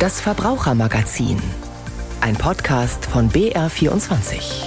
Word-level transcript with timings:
Das 0.00 0.18
Verbrauchermagazin. 0.18 1.36
Ein 2.22 2.34
Podcast 2.34 3.04
von 3.04 3.28
BR24. 3.28 4.64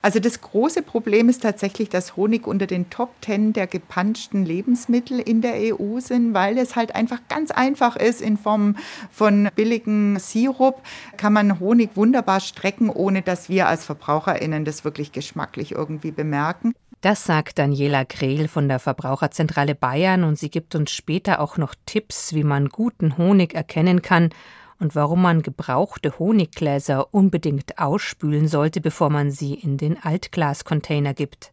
Also 0.00 0.18
das 0.18 0.40
große 0.40 0.80
Problem 0.80 1.28
ist 1.28 1.42
tatsächlich, 1.42 1.90
dass 1.90 2.16
Honig 2.16 2.46
unter 2.46 2.66
den 2.66 2.88
Top 2.88 3.10
Ten 3.20 3.52
der 3.52 3.66
gepanschten 3.66 4.46
Lebensmittel 4.46 5.20
in 5.20 5.42
der 5.42 5.56
EU 5.78 6.00
sind, 6.00 6.32
weil 6.32 6.56
es 6.56 6.76
halt 6.76 6.94
einfach 6.94 7.20
ganz 7.28 7.50
einfach 7.50 7.94
ist. 7.94 8.22
In 8.22 8.38
Form 8.38 8.76
von 9.10 9.50
billigen 9.54 10.18
Sirup 10.18 10.80
kann 11.18 11.34
man 11.34 11.60
Honig 11.60 11.90
wunderbar 11.94 12.40
strecken, 12.40 12.88
ohne 12.88 13.20
dass 13.20 13.50
wir 13.50 13.68
als 13.68 13.84
VerbraucherInnen 13.84 14.64
das 14.64 14.82
wirklich 14.82 15.12
geschmacklich 15.12 15.72
irgendwie 15.72 16.12
bemerken. 16.12 16.72
Das 17.00 17.24
sagt 17.24 17.60
Daniela 17.60 18.02
Grehl 18.02 18.48
von 18.48 18.66
der 18.68 18.80
Verbraucherzentrale 18.80 19.76
Bayern 19.76 20.24
und 20.24 20.36
sie 20.36 20.50
gibt 20.50 20.74
uns 20.74 20.90
später 20.90 21.38
auch 21.38 21.56
noch 21.56 21.76
Tipps, 21.86 22.34
wie 22.34 22.42
man 22.42 22.70
guten 22.70 23.16
Honig 23.16 23.54
erkennen 23.54 24.02
kann 24.02 24.30
und 24.80 24.96
warum 24.96 25.22
man 25.22 25.42
gebrauchte 25.42 26.18
Honiggläser 26.18 27.14
unbedingt 27.14 27.78
ausspülen 27.78 28.48
sollte, 28.48 28.80
bevor 28.80 29.10
man 29.10 29.30
sie 29.30 29.54
in 29.54 29.76
den 29.76 30.02
Altglascontainer 30.02 31.14
gibt. 31.14 31.52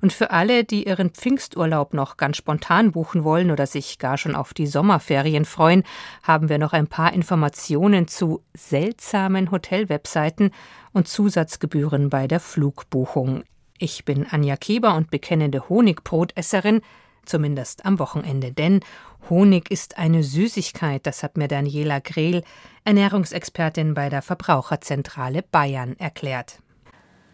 Und 0.00 0.14
für 0.14 0.30
alle, 0.30 0.64
die 0.64 0.86
ihren 0.86 1.10
Pfingsturlaub 1.10 1.92
noch 1.92 2.16
ganz 2.16 2.38
spontan 2.38 2.92
buchen 2.92 3.22
wollen 3.22 3.50
oder 3.50 3.66
sich 3.66 3.98
gar 3.98 4.16
schon 4.16 4.34
auf 4.34 4.54
die 4.54 4.66
Sommerferien 4.66 5.44
freuen, 5.44 5.84
haben 6.22 6.48
wir 6.48 6.58
noch 6.58 6.72
ein 6.72 6.86
paar 6.86 7.12
Informationen 7.12 8.08
zu 8.08 8.42
seltsamen 8.54 9.50
Hotelwebseiten 9.50 10.52
und 10.92 11.06
Zusatzgebühren 11.06 12.08
bei 12.08 12.26
der 12.28 12.40
Flugbuchung. 12.40 13.44
Ich 13.78 14.04
bin 14.04 14.26
Anja 14.26 14.56
Keber 14.56 14.94
und 14.94 15.10
bekennende 15.10 15.68
Honigbrotesserin, 15.68 16.80
zumindest 17.26 17.84
am 17.84 17.98
Wochenende, 17.98 18.52
denn 18.52 18.80
Honig 19.28 19.70
ist 19.70 19.98
eine 19.98 20.22
Süßigkeit, 20.22 21.06
das 21.06 21.22
hat 21.22 21.36
mir 21.36 21.48
Daniela 21.48 21.98
Grehl, 21.98 22.42
Ernährungsexpertin 22.84 23.94
bei 23.94 24.08
der 24.08 24.22
Verbraucherzentrale 24.22 25.42
Bayern, 25.42 25.96
erklärt. 25.98 26.60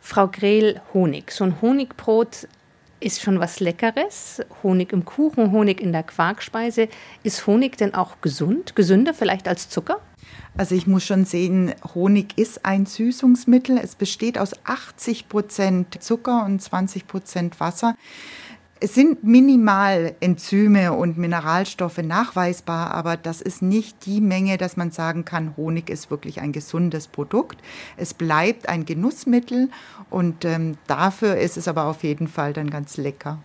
Frau 0.00 0.26
Grehl, 0.26 0.80
Honig. 0.94 1.30
So 1.30 1.44
ein 1.44 1.60
Honigbrot 1.60 2.48
ist 2.98 3.20
schon 3.20 3.38
was 3.38 3.60
Leckeres. 3.60 4.40
Honig 4.62 4.92
im 4.92 5.04
Kuchen, 5.04 5.52
Honig 5.52 5.80
in 5.80 5.92
der 5.92 6.02
Quarkspeise. 6.02 6.88
Ist 7.22 7.46
Honig 7.46 7.76
denn 7.76 7.94
auch 7.94 8.20
gesund? 8.20 8.74
Gesünder 8.74 9.14
vielleicht 9.14 9.46
als 9.46 9.68
Zucker? 9.68 10.00
Also 10.56 10.74
ich 10.74 10.86
muss 10.86 11.04
schon 11.04 11.24
sehen, 11.24 11.74
Honig 11.94 12.36
ist 12.36 12.66
ein 12.66 12.84
Süßungsmittel. 12.84 13.78
Es 13.78 13.94
besteht 13.94 14.38
aus 14.38 14.52
80 14.64 15.28
Prozent 15.28 16.02
Zucker 16.02 16.44
und 16.44 16.60
20 16.60 17.06
Prozent 17.06 17.58
Wasser. 17.58 17.96
Es 18.78 18.94
sind 18.94 19.22
minimal 19.22 20.14
Enzyme 20.20 20.92
und 20.92 21.16
Mineralstoffe 21.16 21.98
nachweisbar, 21.98 22.90
aber 22.90 23.16
das 23.16 23.40
ist 23.40 23.62
nicht 23.62 24.06
die 24.06 24.20
Menge, 24.20 24.58
dass 24.58 24.76
man 24.76 24.90
sagen 24.90 25.24
kann, 25.24 25.56
Honig 25.56 25.88
ist 25.88 26.10
wirklich 26.10 26.40
ein 26.40 26.50
gesundes 26.50 27.06
Produkt. 27.06 27.58
Es 27.96 28.12
bleibt 28.12 28.68
ein 28.68 28.84
Genussmittel 28.84 29.70
und 30.10 30.44
ähm, 30.44 30.76
dafür 30.88 31.36
ist 31.36 31.56
es 31.56 31.68
aber 31.68 31.84
auf 31.84 32.02
jeden 32.02 32.26
Fall 32.26 32.52
dann 32.52 32.70
ganz 32.70 32.96
lecker. 32.96 33.38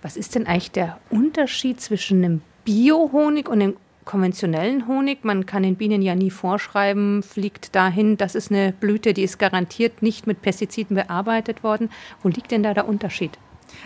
Was 0.00 0.16
ist 0.16 0.34
denn 0.34 0.46
eigentlich 0.46 0.72
der 0.72 0.98
Unterschied 1.10 1.80
zwischen 1.80 2.24
einem 2.24 2.40
Bio-Honig 2.64 3.48
und 3.50 3.60
einem 3.60 3.76
konventionellen 4.04 4.86
Honig. 4.86 5.24
Man 5.24 5.46
kann 5.46 5.62
den 5.62 5.76
Bienen 5.76 6.02
ja 6.02 6.14
nie 6.14 6.30
vorschreiben, 6.30 7.22
fliegt 7.22 7.74
dahin, 7.74 8.16
das 8.16 8.34
ist 8.34 8.50
eine 8.50 8.72
Blüte, 8.72 9.14
die 9.14 9.22
ist 9.22 9.38
garantiert 9.38 10.02
nicht 10.02 10.26
mit 10.26 10.42
Pestiziden 10.42 10.96
bearbeitet 10.96 11.62
worden. 11.62 11.90
Wo 12.22 12.28
liegt 12.28 12.50
denn 12.50 12.62
da 12.62 12.74
der 12.74 12.88
Unterschied? 12.88 13.38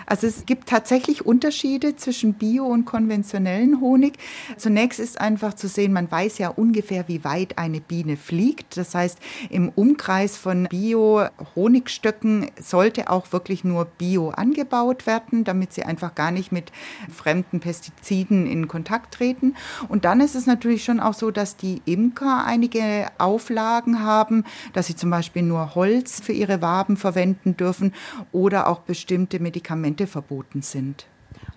Also 0.06 0.26
es 0.26 0.46
gibt 0.46 0.68
tatsächlich 0.68 1.26
Unterschiede 1.26 1.96
zwischen 1.96 2.34
Bio 2.34 2.66
und 2.66 2.84
konventionellen 2.84 3.80
Honig. 3.80 4.14
Zunächst 4.56 5.00
ist 5.00 5.20
einfach 5.20 5.54
zu 5.54 5.68
sehen, 5.68 5.92
man 5.92 6.10
weiß 6.10 6.38
ja 6.38 6.48
ungefähr, 6.48 7.08
wie 7.08 7.24
weit 7.24 7.58
eine 7.58 7.80
Biene 7.80 8.16
fliegt. 8.16 8.76
Das 8.76 8.94
heißt, 8.94 9.18
im 9.50 9.68
Umkreis 9.70 10.36
von 10.36 10.66
Bio-Honigstöcken 10.70 12.50
sollte 12.60 13.10
auch 13.10 13.32
wirklich 13.32 13.64
nur 13.64 13.84
Bio 13.84 14.30
angebaut 14.30 15.06
werden, 15.06 15.44
damit 15.44 15.72
sie 15.72 15.84
einfach 15.84 16.14
gar 16.14 16.30
nicht 16.30 16.52
mit 16.52 16.72
fremden 17.14 17.60
Pestiziden 17.60 18.46
in 18.46 18.68
Kontakt 18.68 19.14
treten. 19.14 19.54
Und 19.88 20.04
dann 20.04 20.20
ist 20.20 20.34
es 20.34 20.46
natürlich 20.46 20.84
schon 20.84 21.00
auch 21.00 21.14
so, 21.14 21.30
dass 21.30 21.56
die 21.56 21.82
Imker 21.84 22.44
einige 22.44 23.08
Auflagen 23.18 24.02
haben, 24.02 24.44
dass 24.72 24.86
sie 24.86 24.96
zum 24.96 25.10
Beispiel 25.10 25.42
nur 25.42 25.74
Holz 25.74 26.20
für 26.20 26.32
ihre 26.32 26.62
Waben 26.62 26.96
verwenden 26.96 27.56
dürfen 27.56 27.92
oder 28.32 28.68
auch 28.68 28.80
bestimmte 28.80 29.40
Medikamente 29.40 29.77
Medikamente 29.78 30.06
verboten 30.06 30.62
sind. 30.62 31.06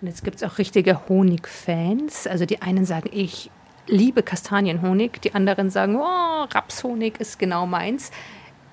Und 0.00 0.08
jetzt 0.08 0.24
gibt 0.24 0.36
es 0.36 0.42
auch 0.42 0.58
richtige 0.58 1.08
Honigfans. 1.08 2.26
Also 2.26 2.46
die 2.46 2.62
einen 2.62 2.84
sagen, 2.84 3.10
ich 3.12 3.50
liebe 3.86 4.22
Kastanienhonig, 4.22 5.20
die 5.22 5.34
anderen 5.34 5.70
sagen, 5.70 5.96
oh, 5.96 6.44
Rapshonig 6.54 7.20
ist 7.20 7.38
genau 7.38 7.66
meins. 7.66 8.10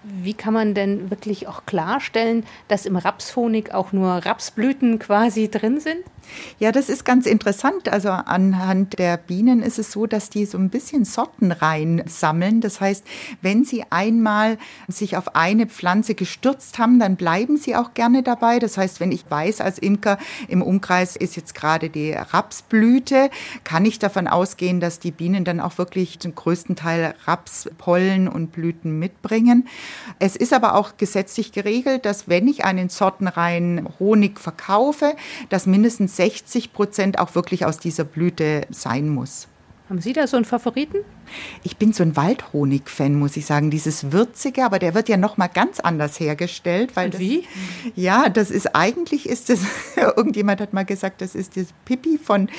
Wie 0.03 0.33
kann 0.33 0.53
man 0.53 0.73
denn 0.73 1.09
wirklich 1.09 1.47
auch 1.47 1.65
klarstellen, 1.65 2.45
dass 2.67 2.85
im 2.85 2.95
Rapshonig 2.95 3.73
auch 3.73 3.91
nur 3.91 4.09
Rapsblüten 4.09 4.97
quasi 4.97 5.49
drin 5.49 5.79
sind? 5.79 6.03
Ja, 6.59 6.71
das 6.71 6.89
ist 6.89 7.05
ganz 7.05 7.25
interessant. 7.25 7.89
Also 7.89 8.09
anhand 8.09 8.99
der 8.99 9.17
Bienen 9.17 9.61
ist 9.61 9.79
es 9.79 9.91
so, 9.91 10.05
dass 10.05 10.29
die 10.29 10.45
so 10.45 10.57
ein 10.57 10.69
bisschen 10.69 11.05
Sorten 11.05 11.51
rein 11.51 12.03
sammeln. 12.07 12.61
Das 12.61 12.81
heißt, 12.81 13.05
wenn 13.41 13.63
sie 13.63 13.83
einmal 13.89 14.57
sich 14.87 15.17
auf 15.17 15.35
eine 15.35 15.67
Pflanze 15.67 16.15
gestürzt 16.15 16.77
haben, 16.77 16.99
dann 16.99 17.15
bleiben 17.15 17.57
sie 17.57 17.75
auch 17.75 17.93
gerne 17.93 18.23
dabei. 18.23 18.59
Das 18.59 18.77
heißt, 18.77 18.99
wenn 18.99 19.11
ich 19.11 19.29
weiß 19.29 19.61
als 19.61 19.79
Imker, 19.79 20.17
im 20.47 20.61
Umkreis 20.61 21.15
ist 21.15 21.35
jetzt 21.35 21.55
gerade 21.55 21.89
die 21.89 22.13
Rapsblüte, 22.13 23.29
kann 23.63 23.85
ich 23.85 23.99
davon 23.99 24.27
ausgehen, 24.27 24.79
dass 24.79 24.99
die 24.99 25.11
Bienen 25.11 25.45
dann 25.45 25.59
auch 25.59 25.77
wirklich 25.77 26.19
zum 26.19 26.35
größten 26.35 26.75
Teil 26.75 27.15
Rapspollen 27.25 28.27
und 28.27 28.51
Blüten 28.51 28.99
mitbringen. 28.99 29.67
Es 30.19 30.35
ist 30.35 30.53
aber 30.53 30.75
auch 30.75 30.97
gesetzlich 30.97 31.51
geregelt, 31.51 32.05
dass 32.05 32.27
wenn 32.27 32.47
ich 32.47 32.65
einen 32.65 32.89
sortenreinen 32.89 33.87
Honig 33.99 34.39
verkaufe, 34.39 35.15
dass 35.49 35.65
mindestens 35.65 36.15
60 36.15 36.73
Prozent 36.73 37.19
auch 37.19 37.35
wirklich 37.35 37.65
aus 37.65 37.79
dieser 37.79 38.03
Blüte 38.03 38.67
sein 38.69 39.09
muss. 39.09 39.47
Haben 39.89 40.01
Sie 40.01 40.13
da 40.13 40.27
so 40.27 40.37
einen 40.37 40.45
Favoriten? 40.45 40.99
Ich 41.63 41.77
bin 41.77 41.93
so 41.93 42.03
ein 42.03 42.15
Waldhonig-Fan, 42.15 43.15
muss 43.15 43.37
ich 43.37 43.45
sagen. 43.45 43.71
Dieses 43.71 44.11
Würzige, 44.11 44.65
aber 44.65 44.79
der 44.79 44.93
wird 44.93 45.09
ja 45.09 45.17
noch 45.17 45.37
mal 45.37 45.47
ganz 45.47 45.79
anders 45.79 46.19
hergestellt. 46.19 46.95
Weil 46.95 47.07
Und 47.07 47.19
wie? 47.19 47.41
Das, 47.41 47.93
ja, 47.95 48.29
das 48.29 48.51
ist 48.51 48.75
eigentlich 48.75 49.27
ist 49.27 49.49
das, 49.49 49.61
irgendjemand 49.95 50.61
hat 50.61 50.73
mal 50.73 50.85
gesagt, 50.85 51.21
das 51.21 51.33
ist 51.33 51.57
das 51.57 51.67
Pipi 51.85 52.19
von 52.21 52.49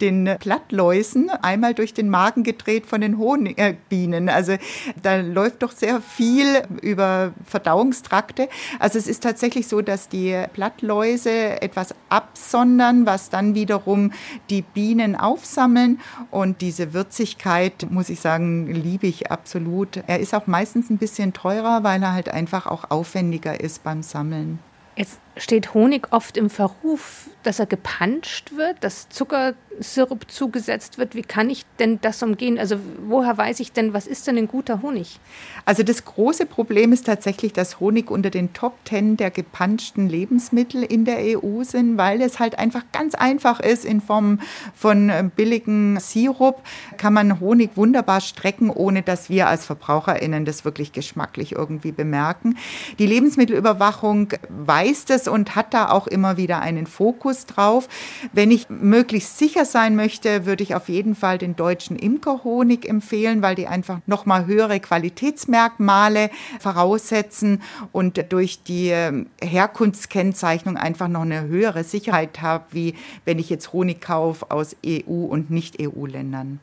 den 0.00 0.36
Plattläusen, 0.38 1.30
einmal 1.30 1.74
durch 1.74 1.94
den 1.94 2.10
Magen 2.10 2.42
gedreht 2.42 2.86
von 2.86 3.00
den 3.00 3.18
Honigbienen. 3.18 4.28
Äh, 4.28 4.32
also 4.32 4.56
da 5.02 5.16
läuft 5.16 5.62
doch 5.62 5.72
sehr 5.72 6.00
viel 6.00 6.62
über 6.82 7.32
Verdauungstrakte. 7.46 8.48
Also 8.78 8.98
es 8.98 9.06
ist 9.06 9.22
tatsächlich 9.22 9.68
so, 9.68 9.80
dass 9.80 10.08
die 10.08 10.44
Plattläuse 10.52 11.62
etwas 11.62 11.94
absondern, 12.08 13.06
was 13.06 13.30
dann 13.30 13.54
wiederum 13.54 14.12
die 14.50 14.62
Bienen 14.62 15.16
aufsammeln 15.16 16.00
und 16.30 16.60
die 16.60 16.74
diese 16.74 16.92
Würzigkeit, 16.92 17.86
muss 17.90 18.08
ich 18.08 18.13
sagen, 18.20 18.66
liebe 18.66 19.06
ich 19.06 19.30
absolut. 19.30 20.02
Er 20.06 20.20
ist 20.20 20.34
auch 20.34 20.46
meistens 20.46 20.90
ein 20.90 20.98
bisschen 20.98 21.32
teurer, 21.32 21.84
weil 21.84 22.02
er 22.02 22.12
halt 22.12 22.28
einfach 22.28 22.66
auch 22.66 22.90
aufwendiger 22.90 23.60
ist 23.60 23.84
beim 23.84 24.02
Sammeln. 24.02 24.58
Jetzt 24.96 25.18
steht 25.36 25.74
Honig 25.74 26.12
oft 26.12 26.36
im 26.36 26.50
Verruf, 26.50 27.28
dass 27.42 27.58
er 27.58 27.66
gepanscht 27.66 28.52
wird, 28.56 28.82
dass 28.82 29.08
Zuckersirup 29.10 30.30
zugesetzt 30.30 30.98
wird. 30.98 31.14
Wie 31.14 31.22
kann 31.22 31.50
ich 31.50 31.64
denn 31.78 32.00
das 32.00 32.22
umgehen? 32.22 32.58
Also 32.58 32.76
woher 33.06 33.36
weiß 33.36 33.60
ich 33.60 33.72
denn, 33.72 33.92
was 33.92 34.06
ist 34.06 34.26
denn 34.26 34.38
ein 34.38 34.48
guter 34.48 34.82
Honig? 34.82 35.20
Also 35.64 35.82
das 35.82 36.04
große 36.04 36.46
Problem 36.46 36.92
ist 36.92 37.06
tatsächlich, 37.06 37.52
dass 37.52 37.80
Honig 37.80 38.10
unter 38.10 38.30
den 38.30 38.52
Top 38.54 38.84
Ten 38.84 39.16
der 39.16 39.30
gepanschten 39.30 40.08
Lebensmittel 40.08 40.82
in 40.82 41.04
der 41.04 41.18
EU 41.18 41.62
sind, 41.64 41.98
weil 41.98 42.22
es 42.22 42.38
halt 42.38 42.58
einfach 42.58 42.84
ganz 42.92 43.14
einfach 43.14 43.60
ist. 43.60 43.84
In 43.84 44.00
Form 44.00 44.40
von 44.74 45.10
äh, 45.10 45.28
billigen 45.34 46.00
Sirup 46.00 46.62
kann 46.96 47.12
man 47.12 47.40
Honig 47.40 47.76
wunderbar 47.76 48.20
strecken, 48.20 48.70
ohne 48.70 49.02
dass 49.02 49.28
wir 49.28 49.48
als 49.48 49.66
VerbraucherInnen 49.66 50.44
das 50.44 50.64
wirklich 50.64 50.92
geschmacklich 50.92 51.52
irgendwie 51.52 51.92
bemerken. 51.92 52.56
Die 52.98 53.06
Lebensmittelüberwachung 53.06 54.28
weiß 54.48 55.04
das 55.04 55.23
und 55.28 55.56
hat 55.56 55.74
da 55.74 55.90
auch 55.90 56.06
immer 56.06 56.36
wieder 56.36 56.60
einen 56.60 56.86
Fokus 56.86 57.46
drauf. 57.46 57.88
Wenn 58.32 58.50
ich 58.50 58.68
möglichst 58.68 59.38
sicher 59.38 59.64
sein 59.64 59.96
möchte, 59.96 60.46
würde 60.46 60.62
ich 60.62 60.74
auf 60.74 60.88
jeden 60.88 61.14
Fall 61.14 61.38
den 61.38 61.56
deutschen 61.56 61.96
Imkerhonig 61.96 62.88
empfehlen, 62.88 63.42
weil 63.42 63.54
die 63.54 63.66
einfach 63.66 64.00
nochmal 64.06 64.46
höhere 64.46 64.80
Qualitätsmerkmale 64.80 66.30
voraussetzen 66.60 67.62
und 67.92 68.32
durch 68.32 68.62
die 68.62 68.88
ähm, 68.88 69.26
Herkunftskennzeichnung 69.42 70.76
einfach 70.76 71.08
noch 71.08 71.22
eine 71.22 71.42
höhere 71.42 71.84
Sicherheit 71.84 72.40
habe, 72.40 72.64
wie 72.70 72.94
wenn 73.24 73.38
ich 73.38 73.50
jetzt 73.50 73.72
Honig 73.72 74.00
kaufe 74.00 74.50
aus 74.50 74.76
EU 74.86 75.24
und 75.24 75.50
Nicht-EU-Ländern. 75.50 76.60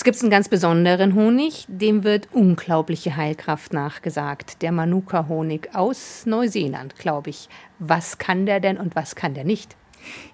Jetzt 0.00 0.04
gibt 0.06 0.16
es 0.16 0.22
einen 0.22 0.30
ganz 0.30 0.48
besonderen 0.48 1.14
Honig, 1.14 1.66
dem 1.68 2.04
wird 2.04 2.28
unglaubliche 2.32 3.16
Heilkraft 3.18 3.74
nachgesagt. 3.74 4.62
Der 4.62 4.72
Manuka-Honig 4.72 5.74
aus 5.74 6.24
Neuseeland, 6.24 6.96
glaube 6.96 7.28
ich. 7.28 7.50
Was 7.78 8.16
kann 8.16 8.46
der 8.46 8.60
denn 8.60 8.78
und 8.78 8.96
was 8.96 9.14
kann 9.14 9.34
der 9.34 9.44
nicht? 9.44 9.76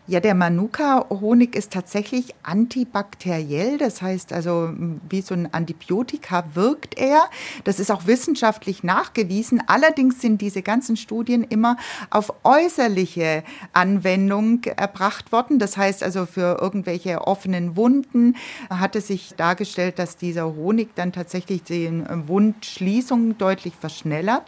Ja, 0.09 0.21
der 0.21 0.37
Manuka-Honig 0.37 1.57
ist 1.57 1.73
tatsächlich 1.73 2.33
antibakteriell. 2.45 3.77
Das 3.77 4.03
heißt 4.03 4.33
also, 4.33 4.73
wie 5.09 5.21
so 5.21 5.35
ein 5.35 5.53
Antibiotika 5.53 6.45
wirkt 6.55 6.97
er. 6.97 7.25
Das 7.65 7.81
ist 7.81 7.91
auch 7.91 8.07
wissenschaftlich 8.07 8.85
nachgewiesen. 8.85 9.61
Allerdings 9.67 10.21
sind 10.21 10.41
diese 10.41 10.63
ganzen 10.63 10.97
Studien 10.97 11.43
immer 11.43 11.77
auf 12.11 12.33
äußerliche 12.45 13.43
Anwendung 13.73 14.63
erbracht 14.63 15.33
worden. 15.33 15.59
Das 15.59 15.77
heißt 15.77 16.05
also, 16.05 16.25
für 16.25 16.59
irgendwelche 16.61 17.27
offenen 17.27 17.75
Wunden 17.75 18.37
hat 18.71 18.95
es 18.95 19.09
sich 19.09 19.35
dargestellt, 19.37 19.99
dass 19.99 20.17
dieser 20.17 20.55
Honig 20.55 20.95
dann 20.95 21.11
tatsächlich 21.11 21.65
die 21.65 21.91
Wundschließung 22.29 23.39
deutlich 23.39 23.75
verschnellert. 23.75 24.45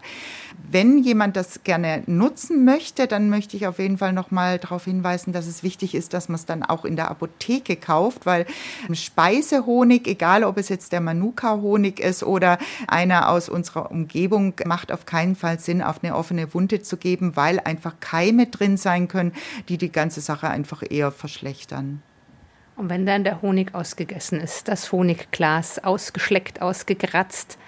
Wenn 0.70 0.98
jemand 0.98 1.36
das 1.36 1.64
gerne 1.64 2.04
nutzen 2.06 2.64
möchte, 2.64 3.08
dann 3.08 3.28
möchte 3.28 3.56
ich 3.56 3.66
auf 3.66 3.80
jeden 3.80 3.98
Fall 3.98 4.12
noch 4.12 4.30
mal 4.30 4.58
darauf 4.58 4.84
hinweisen, 4.84 5.32
dass 5.32 5.47
es 5.48 5.62
wichtig 5.62 5.94
ist, 5.94 6.14
dass 6.14 6.28
man 6.28 6.36
es 6.36 6.46
dann 6.46 6.62
auch 6.62 6.84
in 6.84 6.96
der 6.96 7.10
Apotheke 7.10 7.76
kauft, 7.76 8.26
weil 8.26 8.46
Speisehonig, 8.92 10.06
egal 10.06 10.44
ob 10.44 10.58
es 10.58 10.68
jetzt 10.68 10.92
der 10.92 11.00
Manuka-Honig 11.00 12.00
ist 12.00 12.22
oder 12.22 12.58
einer 12.86 13.28
aus 13.30 13.48
unserer 13.48 13.90
Umgebung, 13.90 14.54
macht 14.64 14.92
auf 14.92 15.06
keinen 15.06 15.34
Fall 15.34 15.58
Sinn, 15.58 15.82
auf 15.82 16.02
eine 16.02 16.14
offene 16.14 16.54
Wunde 16.54 16.82
zu 16.82 16.96
geben, 16.96 17.36
weil 17.36 17.60
einfach 17.60 17.94
Keime 18.00 18.46
drin 18.46 18.76
sein 18.76 19.08
können, 19.08 19.32
die 19.68 19.78
die 19.78 19.90
ganze 19.90 20.20
Sache 20.20 20.48
einfach 20.48 20.82
eher 20.88 21.10
verschlechtern. 21.10 22.02
Und 22.76 22.90
wenn 22.90 23.06
dann 23.06 23.24
der 23.24 23.42
Honig 23.42 23.74
ausgegessen 23.74 24.40
ist, 24.40 24.68
das 24.68 24.92
Honigglas 24.92 25.80
ausgeschleckt, 25.82 26.62
ausgekratzt, 26.62 27.58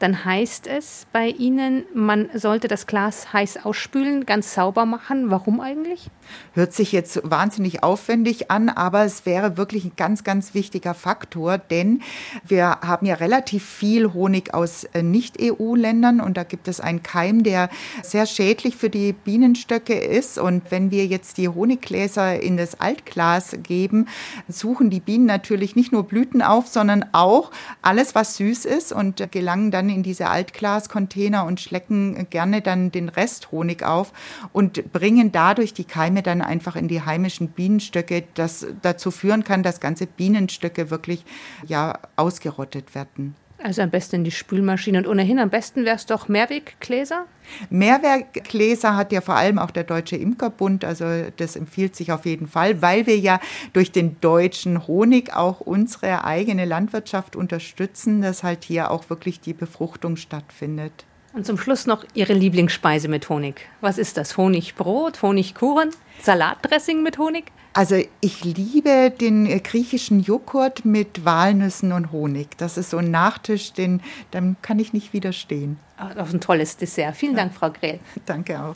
dann 0.00 0.24
heißt 0.24 0.66
es 0.66 1.06
bei 1.12 1.28
Ihnen, 1.28 1.84
man 1.92 2.30
sollte 2.32 2.68
das 2.68 2.86
Glas 2.86 3.34
heiß 3.34 3.66
ausspülen, 3.66 4.24
ganz 4.24 4.54
sauber 4.54 4.86
machen. 4.86 5.30
Warum 5.30 5.60
eigentlich? 5.60 6.10
Hört 6.54 6.72
sich 6.72 6.90
jetzt 6.92 7.20
wahnsinnig 7.22 7.82
aufwendig 7.82 8.50
an, 8.50 8.70
aber 8.70 9.04
es 9.04 9.26
wäre 9.26 9.58
wirklich 9.58 9.84
ein 9.84 9.92
ganz, 9.96 10.24
ganz 10.24 10.54
wichtiger 10.54 10.94
Faktor, 10.94 11.58
denn 11.58 12.00
wir 12.46 12.80
haben 12.80 13.04
ja 13.04 13.16
relativ 13.16 13.62
viel 13.62 14.14
Honig 14.14 14.54
aus 14.54 14.84
äh, 14.84 15.02
Nicht-EU-Ländern 15.02 16.20
und 16.20 16.38
da 16.38 16.44
gibt 16.44 16.66
es 16.66 16.80
einen 16.80 17.02
Keim, 17.02 17.42
der 17.42 17.68
sehr 18.02 18.24
schädlich 18.24 18.76
für 18.76 18.88
die 18.88 19.12
Bienenstöcke 19.12 19.98
ist. 19.98 20.38
Und 20.38 20.70
wenn 20.70 20.90
wir 20.90 21.06
jetzt 21.06 21.36
die 21.36 21.48
Honiggläser 21.48 22.40
in 22.40 22.56
das 22.56 22.80
Altglas 22.80 23.58
geben, 23.62 24.06
suchen 24.48 24.88
die 24.88 25.00
Bienen 25.00 25.26
natürlich 25.26 25.76
nicht 25.76 25.92
nur 25.92 26.04
Blüten 26.04 26.40
auf, 26.40 26.68
sondern 26.68 27.04
auch 27.12 27.50
alles, 27.82 28.14
was 28.14 28.38
süß 28.38 28.64
ist 28.64 28.92
und 28.92 29.30
gelangen 29.30 29.70
dann 29.70 29.89
in 29.90 30.02
diese 30.02 30.28
Altglascontainer 30.28 31.44
und 31.44 31.60
schlecken 31.60 32.28
gerne 32.30 32.60
dann 32.62 32.90
den 32.90 33.08
Rest 33.08 33.52
Honig 33.52 33.82
auf 33.82 34.12
und 34.52 34.92
bringen 34.92 35.32
dadurch 35.32 35.74
die 35.74 35.84
Keime 35.84 36.22
dann 36.22 36.42
einfach 36.42 36.76
in 36.76 36.88
die 36.88 37.02
heimischen 37.02 37.48
Bienenstöcke, 37.48 38.24
das 38.34 38.66
dazu 38.82 39.10
führen 39.10 39.44
kann, 39.44 39.62
dass 39.62 39.80
ganze 39.80 40.06
Bienenstöcke 40.06 40.90
wirklich 40.90 41.24
ja 41.66 41.98
ausgerottet 42.16 42.94
werden. 42.94 43.34
Also 43.62 43.82
am 43.82 43.90
besten 43.90 44.16
in 44.16 44.24
die 44.24 44.30
Spülmaschine 44.30 44.98
und 44.98 45.06
ohnehin 45.06 45.38
am 45.38 45.50
besten 45.50 45.84
wäre 45.84 45.96
es 45.96 46.06
doch 46.06 46.28
Mehrweggläser? 46.28 47.26
Mehrweggläser 47.68 48.96
hat 48.96 49.12
ja 49.12 49.20
vor 49.20 49.34
allem 49.34 49.58
auch 49.58 49.70
der 49.70 49.84
Deutsche 49.84 50.16
Imkerbund, 50.16 50.84
also 50.84 51.04
das 51.36 51.56
empfiehlt 51.56 51.94
sich 51.94 52.10
auf 52.10 52.24
jeden 52.24 52.46
Fall, 52.46 52.80
weil 52.80 53.06
wir 53.06 53.18
ja 53.18 53.38
durch 53.74 53.92
den 53.92 54.18
deutschen 54.20 54.86
Honig 54.86 55.34
auch 55.34 55.60
unsere 55.60 56.24
eigene 56.24 56.64
Landwirtschaft 56.64 57.36
unterstützen, 57.36 58.22
dass 58.22 58.42
halt 58.42 58.64
hier 58.64 58.90
auch 58.90 59.10
wirklich 59.10 59.40
die 59.40 59.54
Befruchtung 59.54 60.16
stattfindet. 60.16 61.04
Und 61.32 61.46
zum 61.46 61.58
Schluss 61.58 61.86
noch 61.86 62.04
Ihre 62.14 62.32
Lieblingsspeise 62.32 63.08
mit 63.08 63.28
Honig. 63.28 63.68
Was 63.80 63.98
ist 63.98 64.16
das? 64.16 64.36
Honigbrot, 64.36 65.22
Honigkuchen, 65.22 65.90
Salatdressing 66.20 67.02
mit 67.02 67.18
Honig? 67.18 67.52
Also 67.72 68.02
ich 68.20 68.42
liebe 68.42 69.12
den 69.12 69.46
äh, 69.46 69.60
griechischen 69.60 70.20
Joghurt 70.20 70.84
mit 70.84 71.24
Walnüssen 71.24 71.92
und 71.92 72.10
Honig. 72.10 72.58
Das 72.58 72.76
ist 72.76 72.90
so 72.90 72.96
ein 72.96 73.12
Nachtisch, 73.12 73.72
den 73.72 74.02
dann 74.32 74.56
kann 74.60 74.80
ich 74.80 74.92
nicht 74.92 75.12
widerstehen. 75.12 75.78
Ach, 75.96 76.12
das 76.14 76.28
ist 76.28 76.34
ein 76.34 76.40
tolles 76.40 76.76
Dessert. 76.76 77.14
Vielen 77.14 77.36
Dank, 77.36 77.54
Frau 77.54 77.70
Grell. 77.70 78.00
Danke 78.26 78.60
auch. 78.60 78.74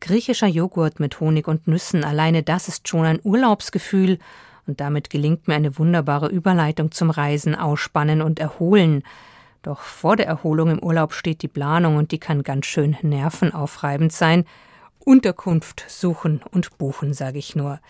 Griechischer 0.00 0.48
Joghurt 0.48 0.98
mit 0.98 1.20
Honig 1.20 1.46
und 1.46 1.68
Nüssen, 1.68 2.02
alleine 2.02 2.42
das 2.42 2.66
ist 2.66 2.88
schon 2.88 3.04
ein 3.04 3.20
Urlaubsgefühl. 3.22 4.18
Und 4.66 4.80
damit 4.80 5.10
gelingt 5.10 5.46
mir 5.46 5.54
eine 5.54 5.78
wunderbare 5.78 6.28
Überleitung 6.28 6.90
zum 6.90 7.10
Reisen, 7.10 7.54
Ausspannen 7.54 8.22
und 8.22 8.40
Erholen. 8.40 9.04
Doch 9.62 9.80
vor 9.80 10.16
der 10.16 10.26
Erholung 10.26 10.70
im 10.70 10.82
Urlaub 10.82 11.12
steht 11.12 11.42
die 11.42 11.48
Planung 11.48 11.96
und 11.96 12.10
die 12.10 12.18
kann 12.18 12.42
ganz 12.42 12.66
schön 12.66 12.96
nervenaufreibend 13.02 14.12
sein. 14.12 14.44
Unterkunft 14.98 15.84
suchen 15.88 16.42
und 16.50 16.78
buchen, 16.78 17.14
sage 17.14 17.38
ich 17.38 17.54
nur. 17.54 17.80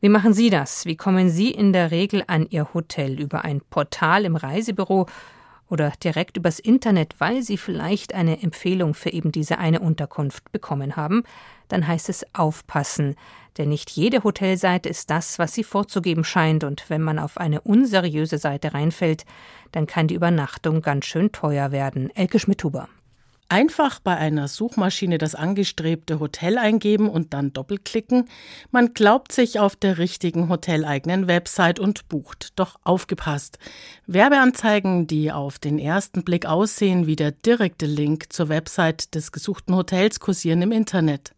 Wie 0.00 0.08
machen 0.08 0.34
Sie 0.34 0.50
das? 0.50 0.86
Wie 0.86 0.96
kommen 0.96 1.28
Sie 1.28 1.50
in 1.50 1.72
der 1.72 1.90
Regel 1.90 2.22
an 2.26 2.46
Ihr 2.48 2.72
Hotel? 2.74 3.20
Über 3.20 3.44
ein 3.44 3.60
Portal 3.60 4.24
im 4.24 4.36
Reisebüro 4.36 5.06
oder 5.68 5.92
direkt 6.02 6.36
übers 6.36 6.60
Internet, 6.60 7.16
weil 7.18 7.42
Sie 7.42 7.56
vielleicht 7.56 8.14
eine 8.14 8.42
Empfehlung 8.42 8.94
für 8.94 9.10
eben 9.10 9.32
diese 9.32 9.58
eine 9.58 9.80
Unterkunft 9.80 10.52
bekommen 10.52 10.94
haben? 10.94 11.24
Dann 11.66 11.88
heißt 11.88 12.08
es 12.08 12.24
aufpassen. 12.34 13.16
Denn 13.58 13.70
nicht 13.70 13.90
jede 13.90 14.22
Hotelseite 14.22 14.88
ist 14.88 15.10
das, 15.10 15.38
was 15.38 15.54
sie 15.54 15.64
vorzugeben 15.64 16.24
scheint, 16.24 16.64
und 16.64 16.84
wenn 16.88 17.02
man 17.02 17.18
auf 17.18 17.38
eine 17.38 17.60
unseriöse 17.62 18.38
Seite 18.38 18.74
reinfällt, 18.74 19.24
dann 19.72 19.86
kann 19.86 20.08
die 20.08 20.14
Übernachtung 20.14 20.82
ganz 20.82 21.06
schön 21.06 21.32
teuer 21.32 21.72
werden. 21.72 22.10
Elke 22.14 22.38
Schmidhuber. 22.38 22.88
Einfach 23.48 24.00
bei 24.00 24.16
einer 24.16 24.48
Suchmaschine 24.48 25.18
das 25.18 25.36
angestrebte 25.36 26.18
Hotel 26.18 26.58
eingeben 26.58 27.08
und 27.08 27.32
dann 27.32 27.52
doppelklicken. 27.52 28.28
Man 28.72 28.92
glaubt 28.92 29.30
sich 29.30 29.60
auf 29.60 29.76
der 29.76 29.98
richtigen 29.98 30.48
hoteleigenen 30.48 31.28
Website 31.28 31.78
und 31.78 32.08
bucht. 32.08 32.58
Doch 32.58 32.80
aufgepasst. 32.82 33.60
Werbeanzeigen, 34.08 35.06
die 35.06 35.30
auf 35.30 35.60
den 35.60 35.78
ersten 35.78 36.24
Blick 36.24 36.44
aussehen 36.44 37.06
wie 37.06 37.14
der 37.14 37.30
direkte 37.30 37.86
Link 37.86 38.32
zur 38.32 38.48
Website 38.48 39.14
des 39.14 39.30
gesuchten 39.30 39.76
Hotels 39.76 40.18
kursieren 40.18 40.62
im 40.62 40.72
Internet. 40.72 41.35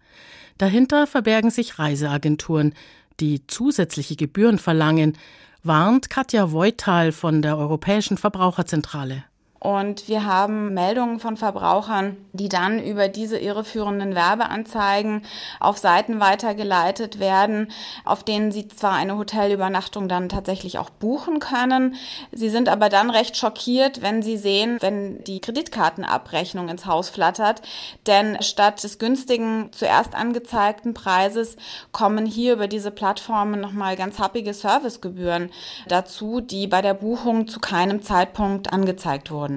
Dahinter 0.59 1.07
verbergen 1.07 1.51
sich 1.51 1.79
Reiseagenturen, 1.79 2.75
die 3.21 3.47
zusätzliche 3.47 4.17
Gebühren 4.17 4.59
verlangen, 4.59 5.17
warnt 5.63 6.11
Katja 6.11 6.53
Voital 6.53 7.13
von 7.13 7.43
der 7.43 7.57
Europäischen 7.57 8.17
Verbraucherzentrale. 8.17 9.25
Und 9.61 10.07
wir 10.07 10.25
haben 10.25 10.73
Meldungen 10.73 11.19
von 11.19 11.37
Verbrauchern, 11.37 12.17
die 12.33 12.49
dann 12.49 12.81
über 12.83 13.09
diese 13.09 13.39
irreführenden 13.39 14.15
Werbeanzeigen 14.15 15.23
auf 15.59 15.79
Seiten 15.79 16.21
weitergeleitet 16.21 17.19
werden, 17.19 17.73
auf 18.05 18.23
denen 18.23 18.53
sie 18.53 18.69
zwar 18.69 18.93
eine 18.93 19.19
Hotelübernachtung 19.19 20.09
dann 20.09 20.29
tatsächlich 20.29 20.79
auch 20.79 20.91
buchen 20.91 21.41
können. 21.41 21.97
Sie 22.31 22.50
sind 22.50 22.69
aber 22.69 22.88
dann 22.88 23.11
recht 23.11 23.37
schockiert, 23.37 24.00
wenn 24.00 24.23
sie 24.23 24.37
sehen, 24.37 24.79
wenn 24.81 25.25
die 25.25 25.41
Kreditkartenabrechnung 25.41 26.69
ins 26.69 26.87
Haus 26.87 27.09
flattert. 27.09 27.62
Denn 28.07 28.41
statt 28.43 28.85
des 28.85 28.99
günstigen, 28.99 29.71
zuerst 29.73 30.15
angezeigten 30.15 30.95
Preises 30.95 31.57
kommen 31.91 32.27
hier 32.27 32.53
über 32.53 32.69
diese 32.69 32.93
Plattformen 32.93 33.61
nochmal 33.61 33.97
ganz 33.97 34.21
happige 34.21 34.55
Servicegebühren 34.55 35.50
dazu, 35.88 36.41
die 36.41 36.69
bei 36.69 36.81
der 36.81 36.95
Buchung 36.95 37.49
zu 37.49 37.59
keinem 37.59 38.03
Zeitpunkt 38.03 38.73
angezeigt 38.73 39.33
wurden. 39.33 39.48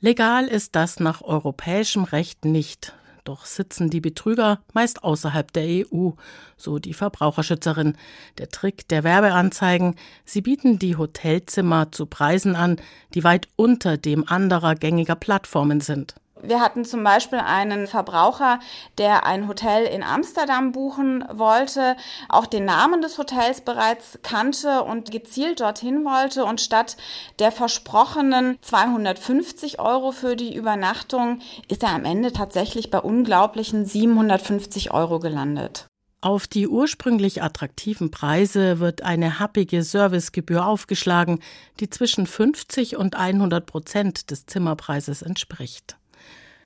Legal 0.00 0.46
ist 0.46 0.76
das 0.76 0.98
nach 0.98 1.22
europäischem 1.22 2.04
Recht 2.04 2.44
nicht. 2.44 2.94
Doch 3.24 3.44
sitzen 3.44 3.90
die 3.90 4.00
Betrüger 4.00 4.60
meist 4.72 5.04
außerhalb 5.04 5.52
der 5.52 5.86
EU, 5.86 6.10
so 6.56 6.78
die 6.78 6.94
Verbraucherschützerin. 6.94 7.96
Der 8.38 8.48
Trick 8.48 8.88
der 8.88 9.04
Werbeanzeigen, 9.04 9.96
sie 10.24 10.40
bieten 10.40 10.78
die 10.78 10.96
Hotelzimmer 10.96 11.92
zu 11.92 12.06
Preisen 12.06 12.56
an, 12.56 12.80
die 13.14 13.22
weit 13.22 13.48
unter 13.56 13.98
dem 13.98 14.26
anderer 14.26 14.74
gängiger 14.74 15.16
Plattformen 15.16 15.80
sind. 15.80 16.14
Wir 16.42 16.60
hatten 16.60 16.84
zum 16.84 17.04
Beispiel 17.04 17.38
einen 17.38 17.86
Verbraucher, 17.86 18.60
der 18.98 19.26
ein 19.26 19.48
Hotel 19.48 19.84
in 19.84 20.02
Amsterdam 20.02 20.72
buchen 20.72 21.24
wollte, 21.30 21.96
auch 22.28 22.46
den 22.46 22.64
Namen 22.64 23.02
des 23.02 23.18
Hotels 23.18 23.60
bereits 23.60 24.18
kannte 24.22 24.82
und 24.82 25.10
gezielt 25.10 25.60
dorthin 25.60 26.04
wollte 26.04 26.44
und 26.44 26.60
statt 26.60 26.96
der 27.38 27.52
versprochenen 27.52 28.58
250 28.62 29.80
Euro 29.80 30.12
für 30.12 30.36
die 30.36 30.54
Übernachtung 30.54 31.40
ist 31.68 31.82
er 31.82 31.90
am 31.90 32.04
Ende 32.04 32.32
tatsächlich 32.32 32.90
bei 32.90 32.98
unglaublichen 32.98 33.84
750 33.84 34.92
Euro 34.92 35.18
gelandet. 35.18 35.86
Auf 36.22 36.46
die 36.46 36.68
ursprünglich 36.68 37.42
attraktiven 37.42 38.10
Preise 38.10 38.78
wird 38.78 39.02
eine 39.02 39.38
happige 39.38 39.82
Servicegebühr 39.82 40.66
aufgeschlagen, 40.66 41.40
die 41.80 41.88
zwischen 41.88 42.26
50 42.26 42.96
und 42.96 43.16
100 43.16 43.64
Prozent 43.64 44.30
des 44.30 44.44
Zimmerpreises 44.44 45.22
entspricht. 45.22 45.96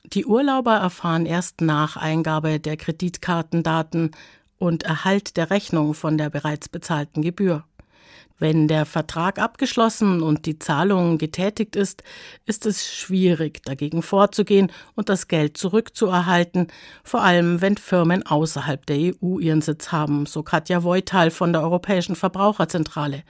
Die 0.06 0.26
Urlauber 0.26 0.74
erfahren 0.74 1.24
erst 1.24 1.62
nach 1.62 1.96
Eingabe 1.96 2.60
der 2.60 2.76
Kreditkartendaten 2.76 4.10
und 4.58 4.82
Erhalt 4.82 5.36
der 5.36 5.50
Rechnung 5.50 5.94
von 5.94 6.18
der 6.18 6.28
bereits 6.30 6.68
bezahlten 6.68 7.22
Gebühr. 7.22 7.64
Wenn 8.38 8.68
der 8.68 8.84
Vertrag 8.84 9.38
abgeschlossen 9.38 10.20
und 10.20 10.44
die 10.44 10.58
Zahlung 10.58 11.18
getätigt 11.18 11.76
ist, 11.76 12.02
ist 12.44 12.66
es 12.66 12.92
schwierig, 12.92 13.62
dagegen 13.64 14.02
vorzugehen 14.02 14.72
und 14.96 15.08
das 15.08 15.28
Geld 15.28 15.56
zurückzuerhalten, 15.56 16.66
vor 17.04 17.22
allem 17.22 17.60
wenn 17.60 17.76
Firmen 17.76 18.26
außerhalb 18.26 18.84
der 18.86 19.14
EU 19.22 19.38
ihren 19.38 19.62
Sitz 19.62 19.92
haben, 19.92 20.26
so 20.26 20.42
Katja 20.42 20.82
Voital 20.82 21.30
von 21.30 21.52
der 21.52 21.62
Europäischen 21.62 22.16
Verbraucherzentrale. 22.16 23.22